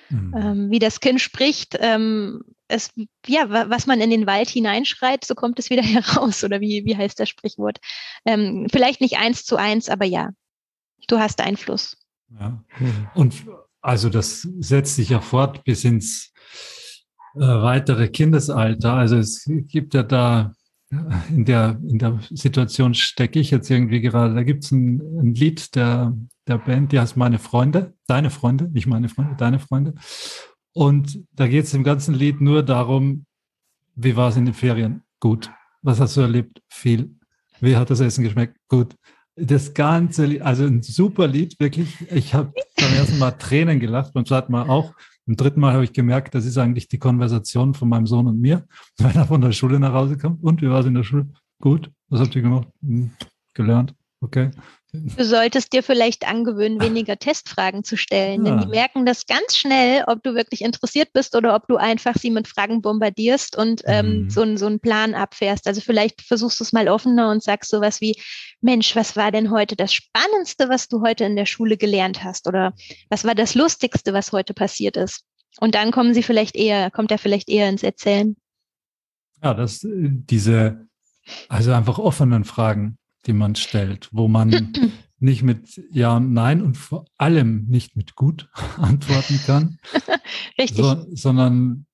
[0.09, 0.35] Mhm.
[0.35, 2.91] Ähm, wie das Kind spricht, ähm, es,
[3.27, 6.43] ja, was man in den Wald hineinschreit, so kommt es wieder heraus.
[6.43, 7.79] Oder wie, wie heißt das Sprichwort?
[8.25, 10.29] Ähm, vielleicht nicht eins zu eins, aber ja,
[11.07, 11.97] du hast Einfluss.
[12.39, 12.63] Ja.
[13.13, 13.45] Und
[13.81, 16.31] also das setzt sich ja fort bis ins
[17.35, 18.93] äh, weitere Kindesalter.
[18.93, 20.53] Also es gibt ja da
[20.91, 20.95] äh,
[21.29, 24.35] in der, in der Situation stecke ich jetzt irgendwie gerade.
[24.35, 26.15] Da gibt es ein, ein, Lied der,
[26.47, 29.95] der Band, die heißt Meine Freunde, deine Freunde, nicht meine Freunde, deine Freunde.
[30.73, 33.25] Und da geht es im ganzen Lied nur darum,
[33.95, 35.03] wie war es in den Ferien?
[35.19, 35.51] Gut.
[35.81, 36.61] Was hast du erlebt?
[36.69, 37.15] Viel.
[37.59, 38.57] Wie hat das Essen geschmeckt?
[38.67, 38.95] Gut.
[39.35, 41.95] Das ganze Lied, also ein super Lied, wirklich.
[42.11, 44.93] Ich habe beim ersten Mal Tränen gelacht, beim zweiten Mal auch.
[45.27, 48.39] Im dritten Mal habe ich gemerkt, das ist eigentlich die Konversation von meinem Sohn und
[48.39, 48.65] mir,
[48.97, 50.43] wenn er von der Schule nach Hause kommt.
[50.43, 51.27] Und wie war es in der Schule?
[51.59, 51.91] Gut.
[52.09, 52.67] Was habt ihr gemacht?
[52.81, 53.11] Hm,
[53.53, 53.93] gelernt.
[54.19, 54.51] Okay.
[54.93, 58.51] Du solltest dir vielleicht angewöhnen, weniger Testfragen zu stellen, ja.
[58.51, 62.15] denn die merken das ganz schnell, ob du wirklich interessiert bist oder ob du einfach
[62.15, 64.29] sie mit Fragen bombardierst und ähm, mhm.
[64.29, 65.65] so, so einen Plan abfährst.
[65.65, 68.15] Also vielleicht versuchst du es mal offener und sagst sowas wie,
[68.59, 72.45] Mensch, was war denn heute das Spannendste, was du heute in der Schule gelernt hast?
[72.47, 72.73] Oder
[73.09, 75.23] was war das Lustigste, was heute passiert ist?
[75.61, 78.35] Und dann kommen sie vielleicht eher, kommt er vielleicht eher ins Erzählen.
[79.41, 80.85] Ja, das, äh, diese,
[81.47, 84.73] also einfach offenen Fragen die man stellt, wo man
[85.19, 89.77] nicht mit Ja und Nein und vor allem nicht mit Gut antworten kann,
[90.73, 91.85] so, sondern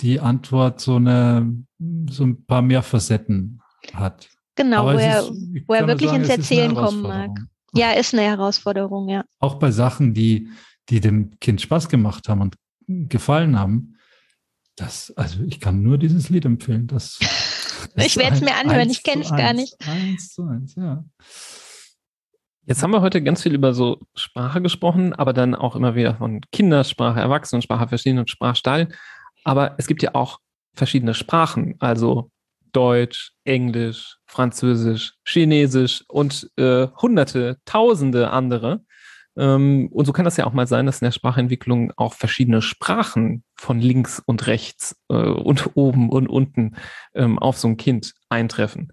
[0.00, 1.64] die Antwort so eine
[2.10, 3.60] so ein paar mehr Facetten
[3.94, 4.28] hat.
[4.56, 5.32] Genau, wo er, ist,
[5.66, 7.30] wo er wirklich sagen, ins Erzählen kommen mag.
[7.74, 9.24] Ja, ist eine Herausforderung, ja.
[9.38, 10.48] Auch bei Sachen, die,
[10.88, 12.56] die dem Kind Spaß gemacht haben und
[12.86, 13.96] gefallen haben.
[14.76, 16.86] Das, also ich kann nur dieses Lied empfehlen.
[16.86, 17.18] Das
[17.96, 19.76] ich werde es mir anhören, ich kenne es gar nicht.
[19.86, 21.04] Eins zu eins, ja.
[22.68, 26.16] Jetzt haben wir heute ganz viel über so Sprache gesprochen, aber dann auch immer wieder
[26.16, 28.92] von Kindersprache, Erwachsenensprache, verschiedenen Sprachstadien.
[29.44, 30.40] Aber es gibt ja auch
[30.74, 32.30] verschiedene Sprachen, also
[32.72, 38.84] Deutsch, Englisch, Französisch, Chinesisch und äh, hunderte, tausende andere.
[39.36, 42.62] Ähm, und so kann das ja auch mal sein, dass in der Sprachentwicklung auch verschiedene
[42.62, 46.76] Sprachen von links und rechts äh, und oben und unten
[47.14, 48.92] ähm, auf so ein Kind eintreffen.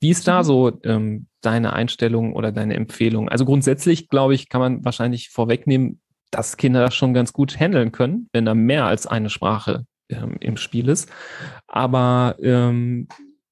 [0.00, 0.44] Wie ist da mhm.
[0.44, 3.28] so ähm, deine Einstellung oder deine Empfehlung?
[3.28, 7.92] Also grundsätzlich, glaube ich, kann man wahrscheinlich vorwegnehmen, dass Kinder das schon ganz gut handeln
[7.92, 11.10] können, wenn da mehr als eine Sprache ähm, im Spiel ist.
[11.66, 13.06] Aber ähm,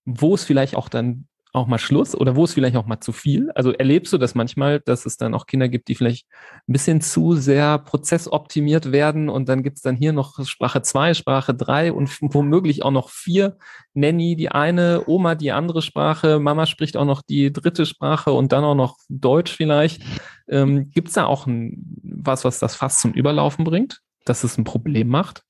[0.05, 3.12] wo es vielleicht auch dann auch mal Schluss oder wo ist vielleicht auch mal zu
[3.12, 3.51] viel?
[3.53, 6.26] Also erlebst du das manchmal, dass es dann auch Kinder gibt, die vielleicht
[6.68, 11.14] ein bisschen zu sehr prozessoptimiert werden und dann gibt es dann hier noch Sprache 2,
[11.14, 13.57] Sprache 3 und womöglich auch noch vier
[13.94, 18.53] Nanny die eine, Oma die andere Sprache, Mama spricht auch noch die dritte Sprache und
[18.53, 20.03] dann auch noch Deutsch vielleicht.
[20.48, 24.59] Ähm, gibt es da auch ein, was, was das fast zum Überlaufen bringt, dass es
[24.59, 25.42] ein Problem macht?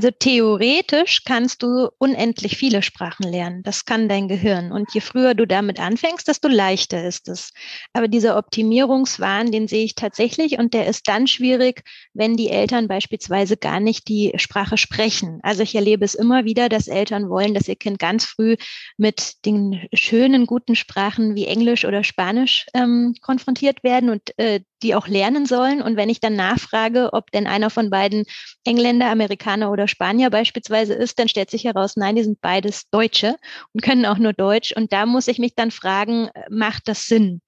[0.00, 3.62] Also theoretisch kannst du unendlich viele Sprachen lernen.
[3.62, 4.72] Das kann dein Gehirn.
[4.72, 7.52] Und je früher du damit anfängst, desto leichter ist es.
[7.92, 11.82] Aber dieser Optimierungswahn, den sehe ich tatsächlich und der ist dann schwierig,
[12.14, 15.40] wenn die Eltern beispielsweise gar nicht die Sprache sprechen.
[15.42, 18.56] Also ich erlebe es immer wieder, dass Eltern wollen, dass ihr Kind ganz früh
[18.96, 24.94] mit den schönen, guten Sprachen wie Englisch oder Spanisch ähm, konfrontiert werden und äh, die
[24.94, 25.82] auch lernen sollen.
[25.82, 28.24] Und wenn ich dann nachfrage, ob denn einer von beiden
[28.64, 33.36] Engländer, Amerikaner oder Spanier beispielsweise ist, dann stellt sich heraus, nein, die sind beides Deutsche
[33.72, 34.72] und können auch nur Deutsch.
[34.72, 37.40] Und da muss ich mich dann fragen, macht das Sinn?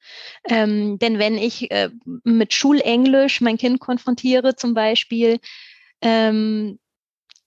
[0.49, 1.91] Ähm, denn wenn ich äh,
[2.24, 5.39] mit Schulenglisch mein Kind konfrontiere zum Beispiel,
[6.01, 6.78] ähm,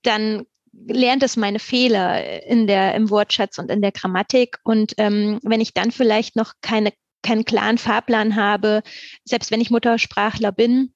[0.02, 0.46] dann
[0.86, 4.58] lernt es meine Fehler in der, im Wortschatz und in der Grammatik.
[4.62, 6.92] Und ähm, wenn ich dann vielleicht noch keine
[7.26, 8.82] keinen klaren Fahrplan habe,
[9.24, 10.92] selbst wenn ich Muttersprachler bin,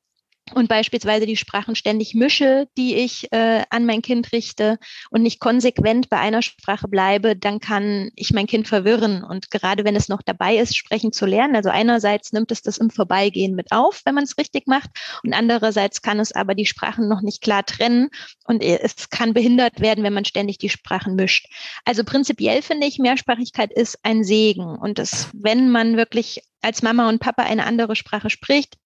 [0.54, 4.78] und beispielsweise die Sprachen ständig mische, die ich äh, an mein Kind richte
[5.10, 9.24] und nicht konsequent bei einer Sprache bleibe, dann kann ich mein Kind verwirren.
[9.24, 12.78] Und gerade wenn es noch dabei ist, sprechen zu lernen, also einerseits nimmt es das
[12.78, 14.90] im Vorbeigehen mit auf, wenn man es richtig macht,
[15.22, 18.08] und andererseits kann es aber die Sprachen noch nicht klar trennen
[18.44, 21.46] und es kann behindert werden, wenn man ständig die Sprachen mischt.
[21.84, 24.76] Also prinzipiell finde ich, Mehrsprachigkeit ist ein Segen.
[24.78, 28.76] Und das, wenn man wirklich als Mama und Papa eine andere Sprache spricht,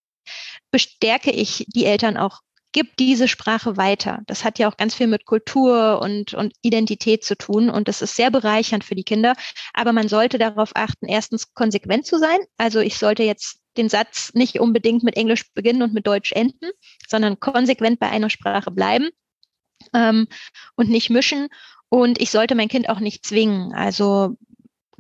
[0.71, 2.41] bestärke ich die Eltern auch
[2.75, 4.21] gib diese Sprache weiter.
[4.27, 8.03] Das hat ja auch ganz viel mit Kultur und, und Identität zu tun und das
[8.03, 9.35] ist sehr bereichernd für die Kinder.
[9.73, 12.39] Aber man sollte darauf achten, erstens konsequent zu sein.
[12.59, 16.71] Also ich sollte jetzt den Satz nicht unbedingt mit Englisch beginnen und mit Deutsch enden,
[17.09, 19.09] sondern konsequent bei einer Sprache bleiben
[19.95, 20.27] ähm,
[20.75, 21.49] und nicht mischen.
[21.89, 23.73] Und ich sollte mein Kind auch nicht zwingen.
[23.73, 24.37] Also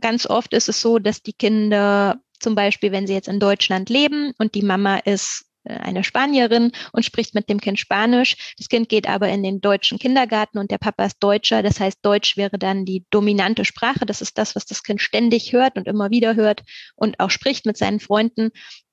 [0.00, 3.88] ganz oft ist es so, dass die Kinder zum Beispiel, wenn sie jetzt in Deutschland
[3.88, 8.54] leben und die Mama ist äh, eine Spanierin und spricht mit dem Kind Spanisch.
[8.58, 11.62] Das Kind geht aber in den deutschen Kindergarten und der Papa ist Deutscher.
[11.62, 14.06] Das heißt, Deutsch wäre dann die dominante Sprache.
[14.06, 16.62] Das ist das, was das Kind ständig hört und immer wieder hört
[16.96, 18.50] und auch spricht mit seinen Freunden.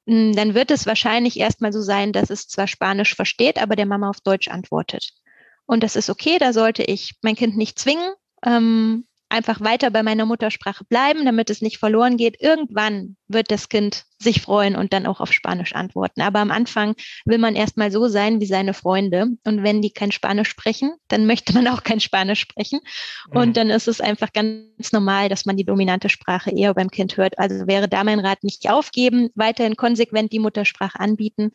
[0.07, 3.85] Hm, dann wird es wahrscheinlich erstmal so sein, dass es zwar Spanisch versteht, aber der
[3.85, 5.11] Mama auf Deutsch antwortet.
[5.65, 8.13] Und das ist okay, da sollte ich mein Kind nicht zwingen.
[8.45, 12.41] Ähm, einfach weiter bei meiner Muttersprache bleiben, damit es nicht verloren geht.
[12.41, 16.21] Irgendwann wird das Kind sich freuen und dann auch auf Spanisch antworten.
[16.21, 19.27] Aber am Anfang will man erstmal so sein wie seine Freunde.
[19.45, 22.81] Und wenn die kein Spanisch sprechen, dann möchte man auch kein Spanisch sprechen.
[23.29, 23.53] Und mhm.
[23.53, 27.39] dann ist es einfach ganz normal, dass man die dominante Sprache eher beim Kind hört.
[27.39, 31.51] Also wäre da mein Rat nicht aufgeben, weiterhin konsequent die Muttersprache anbieten.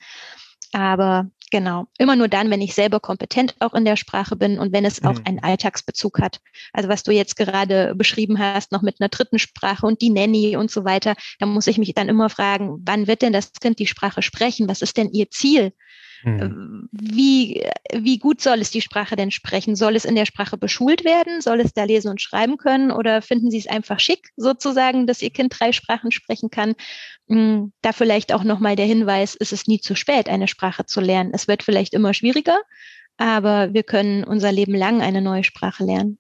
[0.73, 1.87] Aber Genau.
[1.97, 5.05] Immer nur dann, wenn ich selber kompetent auch in der Sprache bin und wenn es
[5.05, 5.23] auch mhm.
[5.25, 6.41] einen Alltagsbezug hat.
[6.73, 10.57] Also was du jetzt gerade beschrieben hast, noch mit einer dritten Sprache und die Nanny
[10.57, 13.79] und so weiter, da muss ich mich dann immer fragen, wann wird denn das Kind
[13.79, 14.69] die Sprache sprechen?
[14.69, 15.73] Was ist denn ihr Ziel?
[16.25, 16.89] Mhm.
[16.93, 19.77] Wie, wie gut soll es die Sprache denn sprechen?
[19.77, 21.41] Soll es in der Sprache beschult werden?
[21.41, 22.91] Soll es da lesen und schreiben können?
[22.91, 26.75] Oder finden Sie es einfach schick, sozusagen, dass Ihr Kind drei Sprachen sprechen kann?
[27.29, 31.01] Hm, da vielleicht auch nochmal der Hinweis, ist es nie zu spät, eine Sprache zu
[31.01, 31.31] lernen.
[31.33, 32.59] Es wird vielleicht immer schwieriger,
[33.17, 36.19] aber wir können unser Leben lang eine neue Sprache lernen.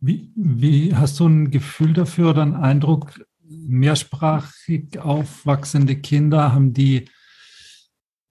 [0.00, 7.06] Wie, wie hast du ein Gefühl dafür oder einen Eindruck, mehrsprachig aufwachsende Kinder haben die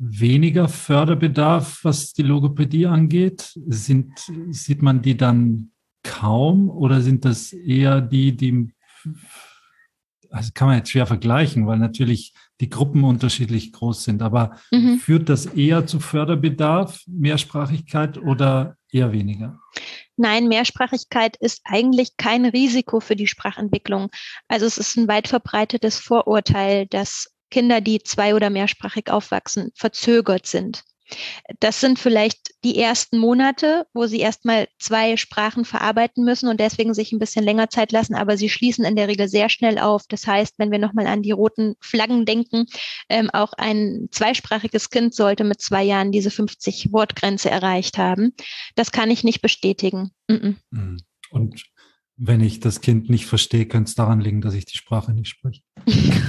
[0.02, 3.54] weniger Förderbedarf, was die Logopädie angeht?
[3.68, 4.12] Sind,
[4.50, 5.72] sieht man die dann
[6.04, 8.74] kaum oder sind das eher die, die,
[10.32, 14.98] also kann man jetzt schwer vergleichen, weil natürlich die Gruppen unterschiedlich groß sind, aber mhm.
[14.98, 19.60] führt das eher zu Förderbedarf, Mehrsprachigkeit oder eher weniger?
[20.18, 24.10] Nein, Mehrsprachigkeit ist eigentlich kein Risiko für die Sprachentwicklung.
[24.48, 30.48] Also es ist ein weit verbreitetes Vorurteil, dass Kinder, die zwei- oder mehrsprachig aufwachsen, verzögert
[30.48, 30.84] sind.
[31.60, 36.94] Das sind vielleicht die ersten Monate, wo sie erstmal zwei Sprachen verarbeiten müssen und deswegen
[36.94, 40.04] sich ein bisschen länger Zeit lassen, aber sie schließen in der Regel sehr schnell auf.
[40.08, 42.66] Das heißt, wenn wir nochmal an die roten Flaggen denken,
[43.10, 48.34] ähm, auch ein zweisprachiges Kind sollte mit zwei Jahren diese 50 Wortgrenze erreicht haben.
[48.76, 50.12] Das kann ich nicht bestätigen.
[50.28, 50.58] Mhm.
[51.32, 51.64] Und
[52.24, 55.28] wenn ich das Kind nicht verstehe, könnte es daran liegen, dass ich die Sprache nicht
[55.28, 55.62] spreche.
[55.88, 56.22] Richtig.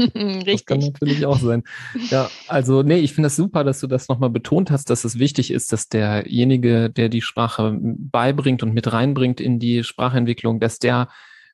[0.46, 1.62] Das kann natürlich auch sein.
[2.10, 5.18] Ja, also nee, ich finde das super, dass du das nochmal betont hast, dass es
[5.18, 10.78] wichtig ist, dass derjenige, der die Sprache beibringt und mit reinbringt in die Sprachentwicklung, dass
[10.78, 11.08] der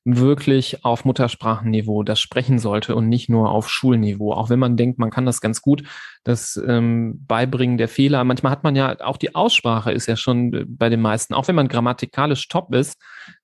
[0.05, 4.33] wirklich auf Muttersprachenniveau das sprechen sollte und nicht nur auf Schulniveau.
[4.33, 5.83] Auch wenn man denkt, man kann das ganz gut,
[6.25, 8.23] das ähm, Beibringen der Fehler.
[8.25, 11.57] Manchmal hat man ja auch die Aussprache ist ja schon bei den meisten, auch wenn
[11.57, 12.97] man grammatikalisch top ist,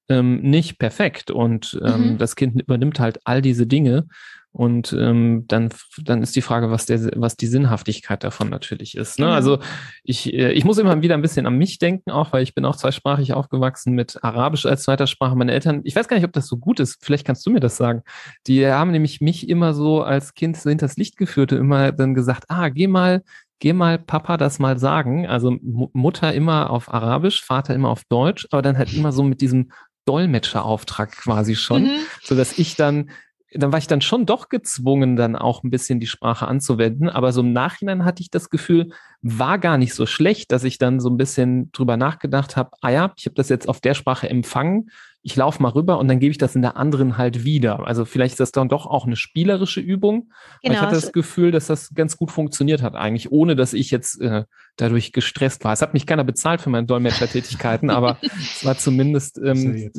[0.09, 1.31] ähm, nicht perfekt.
[1.31, 2.19] Und ähm, mhm.
[2.19, 4.07] das Kind übernimmt halt all diese Dinge.
[4.51, 9.19] Und ähm, dann, dann ist die Frage, was, der, was die Sinnhaftigkeit davon natürlich ist.
[9.19, 9.27] Ne?
[9.27, 9.37] Genau.
[9.37, 9.59] Also
[10.03, 12.65] ich, äh, ich muss immer wieder ein bisschen an mich denken, auch weil ich bin
[12.65, 15.37] auch zweisprachig aufgewachsen mit Arabisch als zweiter Sprache.
[15.37, 17.61] Meine Eltern, ich weiß gar nicht, ob das so gut ist, vielleicht kannst du mir
[17.61, 18.03] das sagen.
[18.47, 22.45] Die haben nämlich mich immer so als Kind hinters Licht geführt und immer dann gesagt,
[22.49, 23.23] ah, geh mal
[23.61, 25.27] geh mal Papa das mal sagen.
[25.27, 29.41] Also Mutter immer auf Arabisch, Vater immer auf Deutsch, aber dann halt immer so mit
[29.41, 29.71] diesem
[30.09, 31.99] Dolmetscherauftrag quasi schon, mhm.
[32.23, 33.11] so dass ich dann
[33.53, 37.09] dann war ich dann schon doch gezwungen, dann auch ein bisschen die Sprache anzuwenden.
[37.09, 38.91] Aber so im Nachhinein hatte ich das Gefühl,
[39.23, 42.91] war gar nicht so schlecht, dass ich dann so ein bisschen drüber nachgedacht habe, ah
[42.91, 44.91] ja, ich habe das jetzt auf der Sprache empfangen,
[45.23, 47.87] ich laufe mal rüber und dann gebe ich das in der anderen halt wieder.
[47.87, 50.31] Also vielleicht ist das dann doch auch eine spielerische Übung.
[50.63, 50.75] Genau.
[50.75, 54.21] Ich hatte das Gefühl, dass das ganz gut funktioniert hat eigentlich, ohne dass ich jetzt
[54.21, 54.45] äh,
[54.77, 55.73] dadurch gestresst war.
[55.73, 59.91] Es hat mich keiner bezahlt für meine Dolmetschertätigkeiten, aber es war zumindest ähm,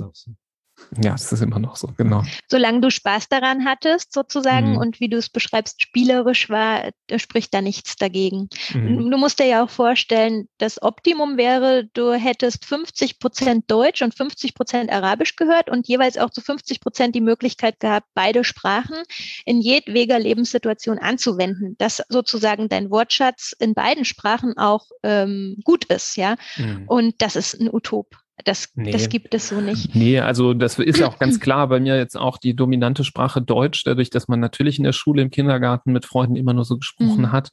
[1.03, 2.23] Ja, das ist immer noch so, genau.
[2.47, 4.77] Solange du Spaß daran hattest, sozusagen, mhm.
[4.77, 8.49] und wie du es beschreibst, spielerisch war, spricht da nichts dagegen.
[8.73, 9.11] Mhm.
[9.11, 14.15] Du musst dir ja auch vorstellen, das Optimum wäre, du hättest 50 Prozent Deutsch und
[14.15, 18.97] 50 Prozent Arabisch gehört und jeweils auch zu 50 Prozent die Möglichkeit gehabt, beide Sprachen
[19.45, 26.17] in jedweder Lebenssituation anzuwenden, dass sozusagen dein Wortschatz in beiden Sprachen auch ähm, gut ist,
[26.17, 26.35] ja.
[26.57, 26.85] Mhm.
[26.87, 28.17] Und das ist ein Utop.
[28.45, 28.91] Das, nee.
[28.91, 29.93] das gibt es so nicht.
[29.99, 33.83] Nee, also das ist auch ganz klar bei mir jetzt auch die dominante Sprache Deutsch,
[33.83, 37.21] dadurch, dass man natürlich in der Schule, im Kindergarten mit Freunden immer nur so gesprochen
[37.21, 37.31] mhm.
[37.31, 37.51] hat.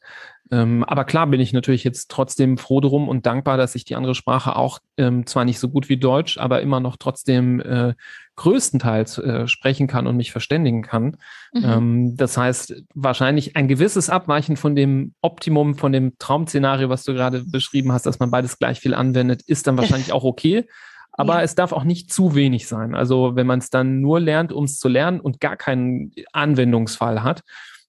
[0.51, 3.97] Ähm, aber klar bin ich natürlich jetzt trotzdem froh drum und dankbar, dass ich die
[3.97, 7.95] andere Sprache auch ähm, zwar nicht so gut wie Deutsch, aber immer noch trotzdem äh,
[8.37, 11.17] größtenteils äh, sprechen kann und mich verständigen kann.
[11.53, 11.65] Mhm.
[11.65, 17.15] Ähm, das heißt, wahrscheinlich ein gewisses Abweichen von dem Optimum, von dem Traum-Szenario, was du
[17.15, 20.67] gerade beschrieben hast, dass man beides gleich viel anwendet, ist dann wahrscheinlich auch okay.
[21.13, 21.43] Aber ja.
[21.43, 22.95] es darf auch nicht zu wenig sein.
[22.95, 27.23] Also wenn man es dann nur lernt, um es zu lernen und gar keinen Anwendungsfall
[27.23, 27.43] hat,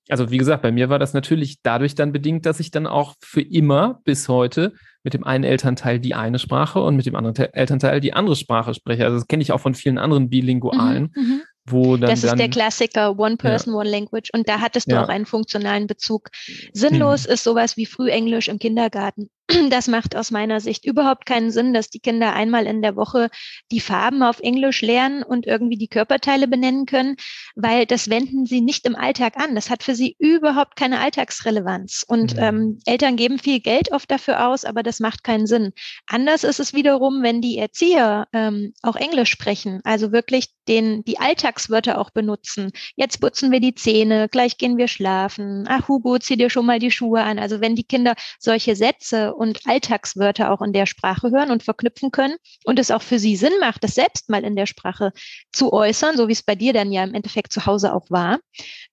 [0.10, 3.16] also wie gesagt, bei mir war das natürlich dadurch dann bedingt, dass ich dann auch
[3.22, 7.54] für immer bis heute mit dem einen Elternteil die eine Sprache und mit dem anderen
[7.54, 9.06] Elternteil die andere Sprache spreche.
[9.06, 11.42] Also das kenne ich auch von vielen anderen Bilingualen, mhm, mhm.
[11.66, 12.10] wo dann.
[12.10, 13.80] Das ist dann, der Klassiker, One Person, ja.
[13.80, 14.30] One Language.
[14.34, 15.04] Und da hattest du ja.
[15.04, 16.30] auch einen funktionalen Bezug.
[16.74, 17.34] Sinnlos mhm.
[17.34, 19.30] ist sowas wie Frühenglisch im Kindergarten.
[19.70, 23.30] Das macht aus meiner Sicht überhaupt keinen Sinn, dass die Kinder einmal in der Woche
[23.72, 27.16] die Farben auf Englisch lernen und irgendwie die Körperteile benennen können,
[27.56, 29.56] weil das wenden sie nicht im Alltag an.
[29.56, 32.04] Das hat für sie überhaupt keine Alltagsrelevanz.
[32.08, 32.42] Und mhm.
[32.42, 35.72] ähm, Eltern geben viel Geld oft dafür aus, aber das macht keinen Sinn.
[36.08, 41.20] Anders ist es wiederum, wenn die Erzieher ähm, auch Englisch sprechen, also wirklich den, die
[41.20, 42.72] Alltagswörter auch benutzen.
[42.96, 45.66] Jetzt putzen wir die Zähne, gleich gehen wir schlafen.
[45.68, 47.40] Ach, Hugo, zieh dir schon mal die Schuhe an.
[47.40, 52.12] Also wenn die Kinder solche Sätze und Alltagswörter auch in der Sprache hören und verknüpfen
[52.12, 52.36] können
[52.66, 55.12] und es auch für sie Sinn macht, das selbst mal in der Sprache
[55.54, 58.40] zu äußern, so wie es bei dir dann ja im Endeffekt zu Hause auch war,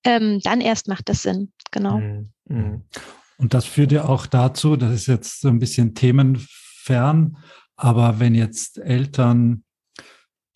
[0.05, 1.53] ähm, dann erst macht das Sinn.
[1.71, 1.99] Genau.
[1.99, 2.33] Mhm.
[2.49, 2.83] mhm.
[3.37, 7.37] Und das führt ja auch dazu, das ist jetzt so ein bisschen themenfern,
[7.75, 9.65] aber wenn jetzt Eltern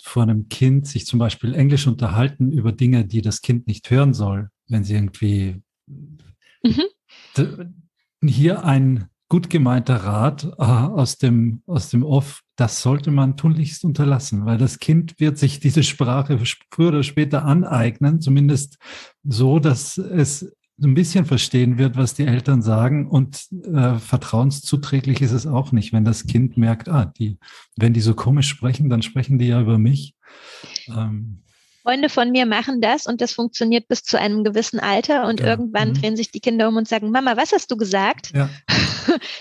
[0.01, 4.15] vor einem Kind sich zum Beispiel Englisch unterhalten über Dinge, die das Kind nicht hören
[4.15, 5.61] soll, wenn sie irgendwie
[6.63, 6.85] mhm.
[8.23, 13.85] hier ein gut gemeinter Rat äh, aus dem, aus dem Off, das sollte man tunlichst
[13.85, 16.39] unterlassen, weil das Kind wird sich diese Sprache
[16.71, 18.79] früher oder später aneignen, zumindest
[19.23, 25.33] so, dass es ein bisschen verstehen wird, was die Eltern sagen und äh, vertrauenszuträglich ist
[25.33, 27.39] es auch nicht, wenn das Kind merkt, ah, die,
[27.77, 30.15] wenn die so komisch sprechen, dann sprechen die ja über mich.
[30.89, 31.43] Ähm,
[31.89, 35.47] Freunde von mir machen das und das funktioniert bis zu einem gewissen Alter und ja.
[35.47, 35.95] irgendwann mhm.
[35.95, 38.33] drehen sich die Kinder um und sagen, Mama, was hast du gesagt?
[38.35, 38.51] Ja.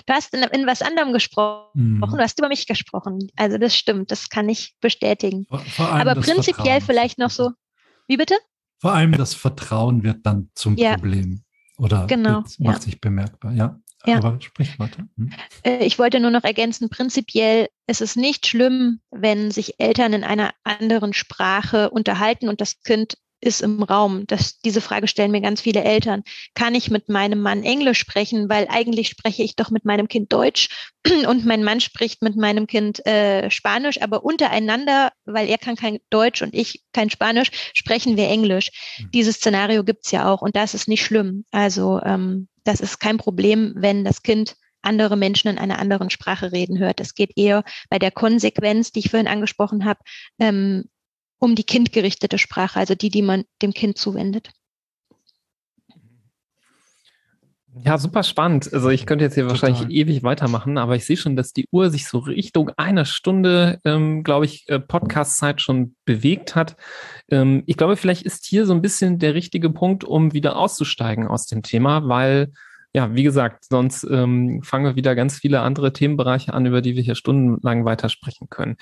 [0.06, 2.00] Du hast in, in was anderem gesprochen, mhm.
[2.00, 3.28] du hast über mich gesprochen.
[3.36, 5.46] Also das stimmt, das kann ich bestätigen.
[5.76, 6.80] Aber prinzipiell Vertrauen.
[6.80, 7.50] vielleicht noch so,
[8.06, 8.34] wie bitte?
[8.78, 10.94] Vor allem das Vertrauen wird dann zum ja.
[10.94, 11.42] Problem
[11.76, 13.78] oder genau, macht sich bemerkbar, ja.
[14.06, 14.18] Ja.
[14.18, 15.08] Aber sprich weiter.
[15.16, 15.32] Hm.
[15.64, 20.24] Äh, ich wollte nur noch ergänzen, prinzipiell ist es nicht schlimm, wenn sich Eltern in
[20.24, 24.26] einer anderen Sprache unterhalten und das Kind ist im Raum.
[24.26, 26.22] Das, diese Frage stellen mir ganz viele Eltern.
[26.54, 28.48] Kann ich mit meinem Mann Englisch sprechen?
[28.48, 30.68] Weil eigentlich spreche ich doch mit meinem Kind Deutsch
[31.28, 35.98] und mein Mann spricht mit meinem Kind äh, Spanisch, aber untereinander, weil er kann kein
[36.10, 38.70] Deutsch und ich kein Spanisch, sprechen wir Englisch.
[38.98, 39.10] Mhm.
[39.12, 41.44] Dieses Szenario gibt's ja auch und das ist nicht schlimm.
[41.50, 46.52] Also ähm, das ist kein Problem, wenn das Kind andere Menschen in einer anderen Sprache
[46.52, 47.00] reden hört.
[47.00, 50.00] Es geht eher bei der Konsequenz, die ich vorhin angesprochen habe,
[50.38, 50.84] ähm,
[51.38, 54.50] um die kindgerichtete Sprache, also die, die man dem Kind zuwendet.
[57.84, 58.72] Ja, super spannend.
[58.72, 59.62] Also ich könnte jetzt hier Total.
[59.70, 63.78] wahrscheinlich ewig weitermachen, aber ich sehe schon, dass die Uhr sich so Richtung einer Stunde,
[63.84, 66.76] ähm, glaube ich, äh, Podcast-Zeit schon bewegt hat.
[67.30, 71.28] Ähm, ich glaube, vielleicht ist hier so ein bisschen der richtige Punkt, um wieder auszusteigen
[71.28, 72.52] aus dem Thema, weil
[72.98, 76.96] ja, wie gesagt, sonst ähm, fangen wir wieder ganz viele andere Themenbereiche an, über die
[76.96, 78.76] wir hier stundenlang weitersprechen können.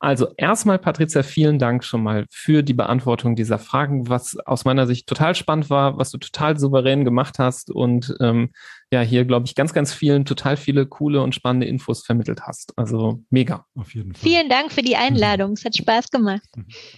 [0.00, 4.88] Also erstmal, Patricia, vielen Dank schon mal für die Beantwortung dieser Fragen, was aus meiner
[4.88, 8.50] Sicht total spannend war, was du total souverän gemacht hast und ähm,
[8.92, 12.76] ja hier, glaube ich, ganz, ganz vielen total viele coole und spannende Infos vermittelt hast.
[12.76, 13.64] Also mega.
[13.76, 14.28] Auf jeden Fall.
[14.28, 15.52] Vielen Dank für die Einladung.
[15.52, 16.42] Es hat Spaß gemacht.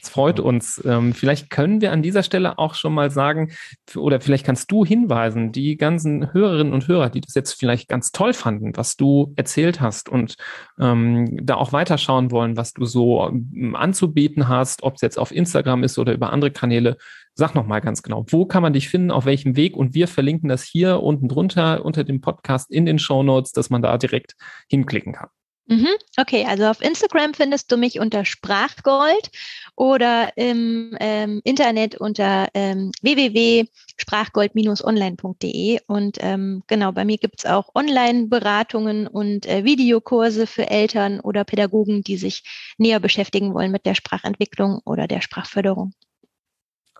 [0.00, 0.82] Es freut uns.
[0.86, 3.52] Ähm, vielleicht können wir an dieser Stelle auch schon mal sagen,
[3.94, 8.10] oder vielleicht kannst du hinweisen, die ganzen Hörerinnen und Hörer, die das jetzt vielleicht ganz
[8.10, 10.36] toll fanden, was du erzählt hast und
[10.80, 15.30] ähm, da auch weiterschauen wollen, was du so ähm, anzubieten hast, ob es jetzt auf
[15.30, 16.96] Instagram ist oder über andere Kanäle.
[17.34, 19.76] Sag noch mal ganz genau, wo kann man dich finden, auf welchem Weg?
[19.76, 23.70] Und wir verlinken das hier unten drunter unter dem Podcast in den Show Notes, dass
[23.70, 24.36] man da direkt
[24.68, 25.28] hinklicken kann.
[25.66, 25.88] Mhm.
[26.18, 29.30] Okay, also auf Instagram findest du mich unter Sprachgold
[29.76, 35.78] oder im ähm, Internet unter ähm, www.sprachgold-online.de.
[35.86, 41.44] Und ähm, genau, bei mir gibt es auch Online-Beratungen und äh, Videokurse für Eltern oder
[41.44, 42.42] Pädagogen, die sich
[42.76, 45.94] näher beschäftigen wollen mit der Sprachentwicklung oder der Sprachförderung.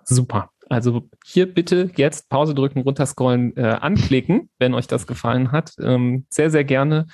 [0.05, 0.50] Super.
[0.68, 5.72] Also hier bitte jetzt Pause drücken, runterscrollen, äh, anklicken, wenn euch das gefallen hat.
[5.80, 7.07] Ähm, sehr, sehr gerne.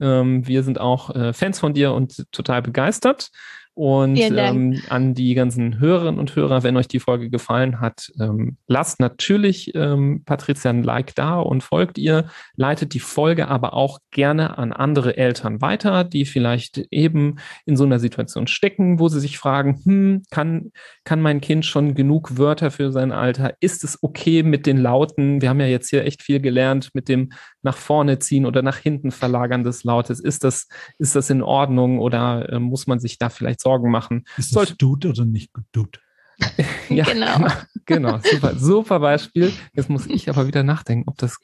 [0.00, 3.30] Ähm, wir sind auch äh, Fans von dir und total begeistert.
[3.76, 8.56] Und ähm, an die ganzen Hörerinnen und Hörer, wenn euch die Folge gefallen hat, ähm,
[8.68, 12.26] lasst natürlich ähm, Patricia ein Like da und folgt ihr.
[12.54, 17.82] Leitet die Folge aber auch gerne an andere Eltern weiter, die vielleicht eben in so
[17.82, 20.70] einer Situation stecken, wo sie sich fragen, hm, kann,
[21.02, 23.54] kann mein Kind schon genug Wörter für sein Alter?
[23.58, 25.42] Ist es okay mit den Lauten?
[25.42, 27.30] Wir haben ja jetzt hier echt viel gelernt mit dem
[27.64, 30.20] nach vorne ziehen oder nach hinten verlagern des Lautes.
[30.20, 34.24] Ist das, ist das in Ordnung oder äh, muss man sich da vielleicht Sorgen machen?
[34.36, 35.98] Ist das Sollte, Dude oder nicht Dude?
[36.88, 37.46] ja, genau.
[37.86, 38.18] genau.
[38.22, 39.52] Super, super Beispiel.
[39.72, 41.38] Jetzt muss ich aber wieder nachdenken, ob das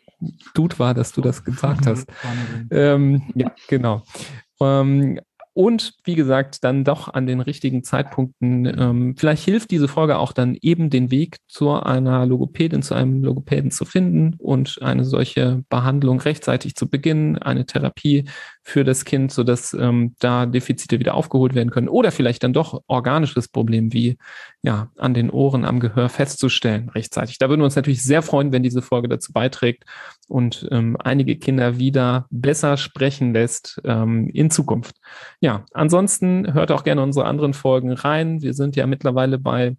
[0.54, 2.08] Dude war, dass du das gesagt hast.
[2.70, 4.02] Ähm, ja, genau.
[4.60, 5.20] Ähm,
[5.60, 8.64] und wie gesagt, dann doch an den richtigen Zeitpunkten.
[8.64, 13.22] Ähm, vielleicht hilft diese Folge auch dann eben den Weg zu einer Logopädin, zu einem
[13.22, 18.24] Logopäden zu finden und eine solche Behandlung rechtzeitig zu beginnen, eine Therapie
[18.62, 22.82] für das Kind, sodass ähm, da Defizite wieder aufgeholt werden können oder vielleicht dann doch
[22.86, 24.18] organisches Problem wie
[24.62, 27.38] ja an den Ohren, am Gehör festzustellen rechtzeitig.
[27.38, 29.84] Da würden wir uns natürlich sehr freuen, wenn diese Folge dazu beiträgt
[30.28, 34.96] und ähm, einige Kinder wieder besser sprechen lässt ähm, in Zukunft.
[35.40, 38.42] Ja, ansonsten hört auch gerne unsere anderen Folgen rein.
[38.42, 39.76] Wir sind ja mittlerweile bei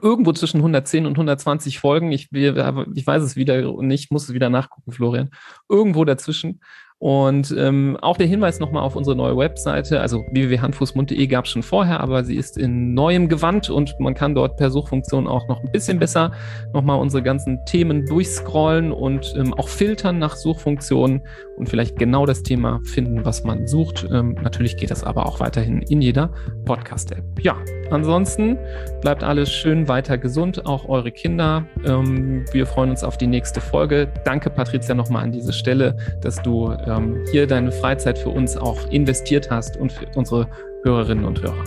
[0.00, 2.12] irgendwo zwischen 110 und 120 Folgen.
[2.12, 5.30] Ich, ich weiß es wieder nicht, muss es wieder nachgucken, Florian.
[5.68, 6.60] Irgendwo dazwischen.
[7.00, 11.62] Und ähm, auch der Hinweis nochmal auf unsere neue Webseite, also www.handfußmund.de gab es schon
[11.62, 15.60] vorher, aber sie ist in neuem Gewand und man kann dort per Suchfunktion auch noch
[15.60, 16.32] ein bisschen besser
[16.72, 21.22] nochmal unsere ganzen Themen durchscrollen und ähm, auch filtern nach Suchfunktionen
[21.56, 24.06] und vielleicht genau das Thema finden, was man sucht.
[24.10, 26.30] Ähm, natürlich geht das aber auch weiterhin in jeder
[26.64, 27.24] Podcast-App.
[27.40, 27.56] Ja,
[27.90, 28.58] ansonsten
[29.00, 31.66] bleibt alles schön weiter gesund, auch eure Kinder.
[31.84, 34.12] Ähm, wir freuen uns auf die nächste Folge.
[34.24, 38.90] Danke, Patricia, nochmal an diese Stelle, dass du ähm, hier deine Freizeit für uns auch
[38.90, 40.48] investiert hast und für unsere
[40.84, 41.64] Hörerinnen und Hörer.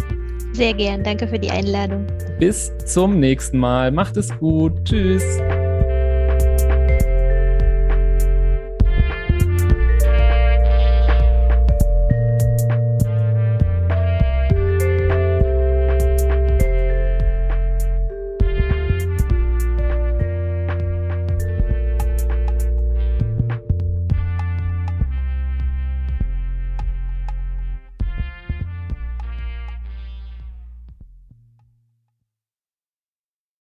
[0.53, 1.03] Sehr gern.
[1.03, 2.07] Danke für die Einladung.
[2.39, 3.91] Bis zum nächsten Mal.
[3.91, 4.73] Macht es gut.
[4.85, 5.39] Tschüss.